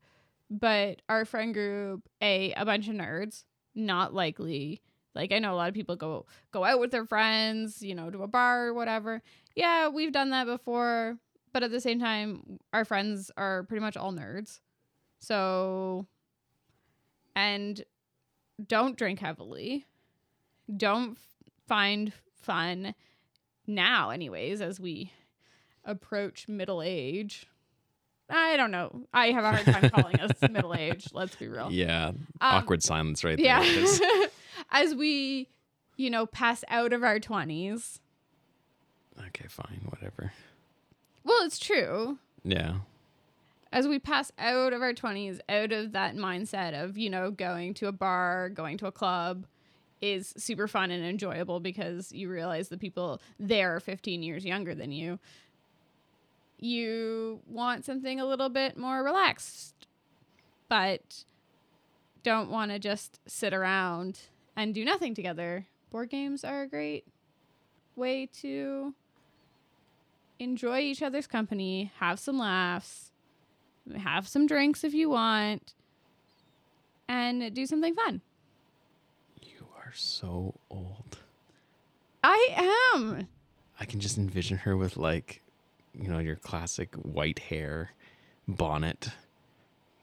but 0.50 1.02
our 1.08 1.24
friend 1.24 1.54
group, 1.54 2.08
a 2.20 2.52
a 2.54 2.64
bunch 2.64 2.88
of 2.88 2.94
nerds, 2.94 3.44
not 3.74 4.12
likely 4.12 4.82
like 5.16 5.32
I 5.32 5.38
know 5.38 5.54
a 5.54 5.56
lot 5.56 5.68
of 5.68 5.74
people 5.74 5.96
go 5.96 6.26
go 6.52 6.62
out 6.62 6.78
with 6.78 6.90
their 6.90 7.06
friends, 7.06 7.82
you 7.82 7.94
know, 7.94 8.10
to 8.10 8.22
a 8.22 8.28
bar 8.28 8.66
or 8.66 8.74
whatever. 8.74 9.22
Yeah, 9.56 9.88
we've 9.88 10.12
done 10.12 10.30
that 10.30 10.46
before, 10.46 11.16
but 11.56 11.62
at 11.62 11.70
the 11.70 11.80
same 11.80 11.98
time, 11.98 12.58
our 12.74 12.84
friends 12.84 13.30
are 13.38 13.62
pretty 13.62 13.80
much 13.80 13.96
all 13.96 14.12
nerds. 14.12 14.60
So 15.20 16.04
and 17.34 17.82
don't 18.68 18.98
drink 18.98 19.20
heavily. 19.20 19.86
Don't 20.76 21.12
f- 21.12 21.18
find 21.66 22.12
fun 22.42 22.94
now 23.66 24.10
anyways 24.10 24.60
as 24.60 24.78
we 24.78 25.12
approach 25.82 26.46
middle 26.46 26.82
age. 26.82 27.46
I 28.28 28.58
don't 28.58 28.70
know. 28.70 29.06
I 29.14 29.28
have 29.28 29.44
a 29.44 29.52
hard 29.52 29.64
time 29.64 29.88
calling 29.88 30.20
us 30.20 30.32
middle 30.50 30.74
age, 30.74 31.08
let's 31.14 31.36
be 31.36 31.48
real. 31.48 31.72
Yeah. 31.72 32.08
Um, 32.08 32.18
Awkward 32.42 32.82
silence 32.82 33.24
right 33.24 33.38
there. 33.38 33.62
Yeah. 33.64 34.26
as 34.70 34.94
we, 34.94 35.48
you 35.96 36.10
know, 36.10 36.26
pass 36.26 36.64
out 36.68 36.92
of 36.92 37.02
our 37.02 37.18
20s. 37.18 38.00
okay, 39.28 39.46
fine, 39.48 39.80
whatever. 39.88 40.34
Well, 41.26 41.44
it's 41.44 41.58
true. 41.58 42.18
Yeah. 42.44 42.76
As 43.72 43.88
we 43.88 43.98
pass 43.98 44.30
out 44.38 44.72
of 44.72 44.80
our 44.80 44.94
20s, 44.94 45.40
out 45.48 45.72
of 45.72 45.90
that 45.90 46.14
mindset 46.14 46.80
of, 46.80 46.96
you 46.96 47.10
know, 47.10 47.32
going 47.32 47.74
to 47.74 47.88
a 47.88 47.92
bar, 47.92 48.48
going 48.48 48.78
to 48.78 48.86
a 48.86 48.92
club 48.92 49.44
is 50.00 50.32
super 50.36 50.68
fun 50.68 50.92
and 50.92 51.04
enjoyable 51.04 51.58
because 51.58 52.12
you 52.12 52.30
realize 52.30 52.68
the 52.68 52.78
people 52.78 53.20
there 53.40 53.74
are 53.74 53.80
15 53.80 54.22
years 54.22 54.44
younger 54.44 54.72
than 54.72 54.92
you. 54.92 55.18
You 56.60 57.40
want 57.48 57.84
something 57.84 58.20
a 58.20 58.24
little 58.24 58.48
bit 58.48 58.78
more 58.78 59.02
relaxed, 59.02 59.88
but 60.68 61.24
don't 62.22 62.50
want 62.50 62.70
to 62.70 62.78
just 62.78 63.18
sit 63.26 63.52
around 63.52 64.20
and 64.54 64.72
do 64.72 64.84
nothing 64.84 65.12
together. 65.12 65.66
Board 65.90 66.08
games 66.10 66.44
are 66.44 66.62
a 66.62 66.68
great 66.68 67.04
way 67.96 68.26
to 68.26 68.94
enjoy 70.38 70.80
each 70.80 71.02
other's 71.02 71.26
company, 71.26 71.92
have 71.98 72.18
some 72.18 72.38
laughs, 72.38 73.12
have 73.96 74.28
some 74.28 74.46
drinks 74.46 74.84
if 74.84 74.94
you 74.94 75.10
want, 75.10 75.74
and 77.08 77.54
do 77.54 77.66
something 77.66 77.94
fun. 77.94 78.20
You 79.42 79.66
are 79.76 79.92
so 79.94 80.54
old. 80.70 81.18
I 82.22 82.92
am. 82.94 83.28
I 83.78 83.84
can 83.84 84.00
just 84.00 84.18
envision 84.18 84.58
her 84.58 84.76
with 84.76 84.96
like, 84.96 85.42
you 85.94 86.08
know, 86.08 86.18
your 86.18 86.36
classic 86.36 86.94
white 86.96 87.38
hair, 87.38 87.90
bonnet. 88.48 89.10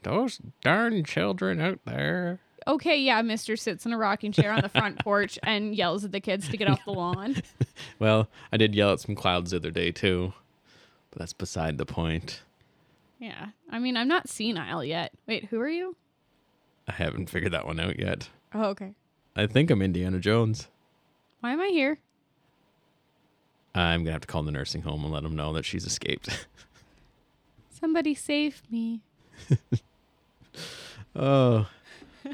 Those 0.03 0.39
darn 0.61 1.03
children 1.03 1.61
out 1.61 1.79
there. 1.85 2.39
Okay, 2.67 2.97
yeah, 2.97 3.21
Mr. 3.21 3.57
sits 3.57 3.85
in 3.85 3.93
a 3.93 3.97
rocking 3.97 4.31
chair 4.31 4.51
on 4.51 4.61
the 4.61 4.69
front 4.69 4.99
porch 5.03 5.37
and 5.43 5.75
yells 5.75 6.03
at 6.05 6.11
the 6.11 6.19
kids 6.19 6.47
to 6.49 6.57
get 6.57 6.67
off 6.69 6.83
the 6.85 6.91
lawn. 6.93 7.35
Well, 7.99 8.27
I 8.51 8.57
did 8.57 8.75
yell 8.75 8.93
at 8.93 8.99
some 8.99 9.15
clouds 9.15 9.51
the 9.51 9.57
other 9.57 9.71
day 9.71 9.91
too, 9.91 10.33
but 11.09 11.19
that's 11.19 11.33
beside 11.33 11.77
the 11.77 11.85
point. 11.85 12.41
Yeah. 13.19 13.47
I 13.69 13.79
mean, 13.79 13.97
I'm 13.97 14.07
not 14.07 14.29
senile 14.29 14.83
yet. 14.83 15.11
Wait, 15.27 15.45
who 15.45 15.59
are 15.59 15.69
you? 15.69 15.95
I 16.87 16.91
haven't 16.93 17.29
figured 17.29 17.53
that 17.53 17.65
one 17.65 17.79
out 17.79 17.99
yet. 17.99 18.29
Oh, 18.53 18.65
okay. 18.65 18.93
I 19.35 19.47
think 19.47 19.71
I'm 19.71 19.81
Indiana 19.81 20.19
Jones. 20.19 20.67
Why 21.39 21.53
am 21.53 21.61
I 21.61 21.67
here? 21.69 21.97
I'm 23.75 24.03
gonna 24.03 24.11
have 24.11 24.21
to 24.21 24.27
call 24.27 24.43
the 24.43 24.51
nursing 24.51 24.81
home 24.83 25.03
and 25.03 25.13
let 25.13 25.23
them 25.23 25.35
know 25.35 25.53
that 25.53 25.65
she's 25.65 25.85
escaped. 25.85 26.47
Somebody 27.69 28.13
save 28.13 28.61
me. 28.69 29.01
oh, 31.15 31.67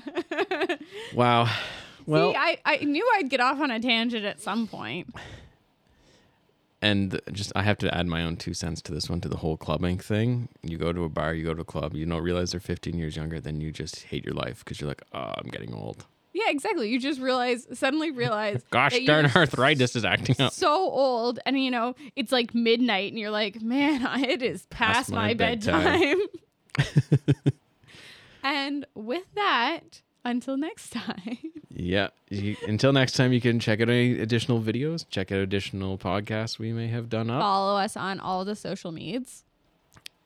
wow. 1.14 1.48
Well, 2.06 2.32
See, 2.32 2.38
I, 2.38 2.58
I 2.66 2.78
knew 2.78 3.08
I'd 3.18 3.30
get 3.30 3.40
off 3.40 3.60
on 3.60 3.70
a 3.72 3.80
tangent 3.80 4.26
at 4.26 4.42
some 4.42 4.68
point. 4.68 5.14
and 6.82 7.20
just 7.32 7.52
I 7.56 7.62
have 7.64 7.78
to 7.80 7.94
add 7.96 8.08
my 8.08 8.24
own 8.24 8.38
two 8.38 8.54
cents 8.54 8.82
to 8.84 8.94
this 8.94 9.10
one 9.10 9.22
to 9.22 9.30
the 9.30 9.38
whole 9.38 9.58
clubbing 9.58 9.98
thing. 10.00 10.48
You 10.64 10.78
go 10.78 10.92
to 10.94 11.04
a 11.04 11.10
bar, 11.10 11.34
you 11.34 11.44
go 11.46 11.54
to 11.54 11.62
a 11.62 11.66
club, 11.66 11.94
you 11.94 12.06
don't 12.06 12.24
realize 12.24 12.52
they're 12.52 12.60
15 12.60 12.98
years 12.98 13.16
younger, 13.16 13.40
then 13.40 13.60
you 13.62 13.72
just 13.72 14.04
hate 14.04 14.26
your 14.26 14.34
life 14.34 14.60
because 14.64 14.80
you're 14.82 14.88
like, 14.88 15.04
oh, 15.14 15.34
I'm 15.38 15.50
getting 15.50 15.74
old. 15.74 16.06
Yeah, 16.32 16.46
exactly. 16.50 16.90
You 16.90 17.00
just 17.00 17.20
realize, 17.20 17.68
suddenly 17.74 18.12
realize, 18.12 18.64
Gosh 18.72 18.98
darn, 19.06 19.26
arthritis 19.36 19.96
is 19.96 20.06
acting 20.06 20.40
up. 20.40 20.54
so 20.54 20.72
old, 20.72 21.40
and 21.46 21.62
you 21.62 21.70
know 21.72 21.96
it's 22.16 22.32
like 22.32 22.54
midnight, 22.56 23.12
and 23.12 23.20
you're 23.20 23.32
like, 23.32 23.62
man, 23.62 24.02
it 24.24 24.42
is 24.42 24.66
past, 24.68 24.96
Past 24.96 25.12
my 25.12 25.28
my, 25.30 25.34
bedtime." 25.34 26.20
bedtime. 26.78 27.54
And 28.44 28.86
with 28.96 29.24
that, 29.36 30.02
until 30.26 30.58
next 30.58 30.92
time. 30.92 31.38
Yeah. 31.82 32.10
You, 32.30 32.58
until 32.68 32.92
next 32.92 33.14
time, 33.14 33.32
you 33.32 33.40
can 33.40 33.58
check 33.58 33.80
out 33.80 33.88
any 33.88 34.20
additional 34.20 34.60
videos, 34.62 35.06
check 35.10 35.32
out 35.32 35.38
additional 35.38 35.98
podcasts 35.98 36.60
we 36.60 36.74
may 36.74 36.88
have 36.88 37.08
done 37.10 37.30
up. 37.30 37.40
Follow 37.42 37.80
us 37.80 37.96
on 37.96 38.20
all 38.20 38.44
the 38.44 38.56
social 38.56 38.92
medias. 38.92 39.46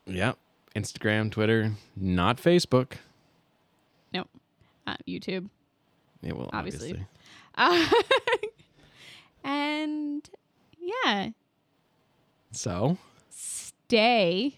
Yeah. 0.07 0.33
Instagram, 0.75 1.29
Twitter, 1.31 1.73
not 1.95 2.37
Facebook. 2.37 2.93
Nope. 4.11 4.29
Uh, 4.87 4.95
YouTube. 5.07 5.49
It 6.23 6.35
will 6.35 6.49
Obviously. 6.53 7.05
obviously. 7.55 7.93
Uh, 7.93 8.01
and 9.43 10.27
yeah, 10.79 11.29
So, 12.51 12.97
stay. 13.29 14.57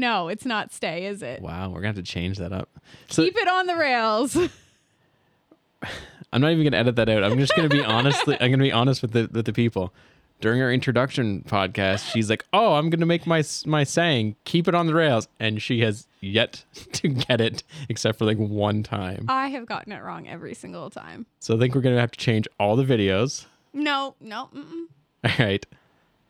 No, 0.00 0.28
it's 0.28 0.46
not 0.46 0.72
stay, 0.72 1.04
is 1.04 1.22
it? 1.22 1.42
wow, 1.42 1.68
we're 1.68 1.82
to 1.82 1.88
have 1.88 1.96
to 1.96 2.02
change 2.02 2.38
that 2.38 2.54
up. 2.54 2.70
So, 3.10 3.22
Keep 3.22 3.36
it 3.36 3.48
on 3.48 3.66
the 3.66 3.76
rails. 3.76 4.34
I'm 6.32 6.40
not 6.40 6.52
even 6.52 6.62
to 6.72 6.78
edit 6.78 6.96
that 6.96 7.10
out. 7.10 7.22
I'm 7.22 7.38
just 7.38 7.54
to 7.68 7.74
be 7.76 7.84
honestly, 7.84 8.34
I'm 8.40 8.50
to 8.60 8.64
be 8.64 8.72
honest 8.72 9.02
with 9.02 9.12
the 9.12 9.28
with 9.30 9.44
the 9.44 9.52
people. 9.52 9.92
During 10.40 10.62
our 10.62 10.72
introduction 10.72 11.44
podcast, 11.46 12.10
she's 12.10 12.30
like, 12.30 12.46
"Oh, 12.54 12.74
I'm 12.76 12.88
to 13.00 13.06
make 13.06 13.26
my 13.26 13.42
my 13.66 13.84
saying 13.84 14.36
keep 14.44 14.68
it 14.68 14.74
on 14.74 14.86
the 14.86 14.94
rails," 14.94 15.28
and 15.38 15.60
she 15.60 15.80
has 15.80 16.06
yet 16.20 16.64
to 16.92 17.08
get 17.08 17.42
it 17.42 17.62
except 17.90 18.18
for 18.18 18.24
like 18.24 18.38
one 18.38 18.82
time. 18.82 19.26
I 19.28 19.48
have 19.48 19.66
gotten 19.66 19.92
it 19.92 20.02
wrong 20.02 20.26
every 20.26 20.54
single 20.54 20.88
time. 20.88 21.26
So 21.40 21.56
I 21.56 21.58
think 21.58 21.74
we're 21.74 21.82
to 21.94 22.00
have 22.00 22.12
to 22.12 22.18
change 22.18 22.48
all 22.58 22.74
the 22.74 22.84
videos. 22.84 23.44
No, 23.74 24.14
no, 24.18 24.48
mm-mm. 24.54 24.86
All 25.24 25.44
right. 25.46 25.66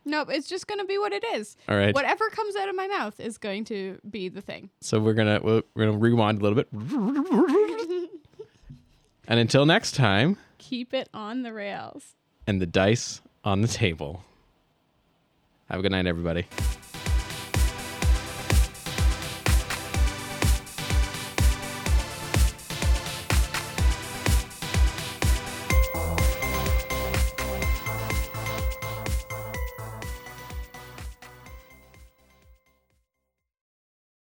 Nope. 0.05 0.29
It's 0.31 0.47
just 0.47 0.67
gonna 0.67 0.85
be 0.85 0.97
what 0.97 1.11
it 1.13 1.23
is. 1.33 1.55
All 1.69 1.75
right. 1.77 1.93
Whatever 1.93 2.29
comes 2.29 2.55
out 2.55 2.69
of 2.69 2.75
my 2.75 2.87
mouth 2.87 3.19
is 3.19 3.37
going 3.37 3.65
to 3.65 3.99
be 4.09 4.29
the 4.29 4.41
thing. 4.41 4.69
So 4.81 4.99
we're 4.99 5.13
gonna 5.13 5.39
we're 5.43 5.63
gonna 5.77 5.97
rewind 5.97 6.39
a 6.39 6.41
little 6.43 6.55
bit, 6.55 6.67
and 9.27 9.39
until 9.39 9.65
next 9.65 9.93
time, 9.93 10.37
Keep 10.57 10.93
it 10.93 11.09
on 11.13 11.43
the 11.43 11.53
rails. 11.53 12.15
and 12.47 12.61
the 12.61 12.65
dice 12.67 13.21
on 13.43 13.61
the 13.61 13.67
table. 13.67 14.23
Have 15.69 15.79
a 15.79 15.83
good 15.83 15.91
night, 15.91 16.05
everybody. 16.05 16.45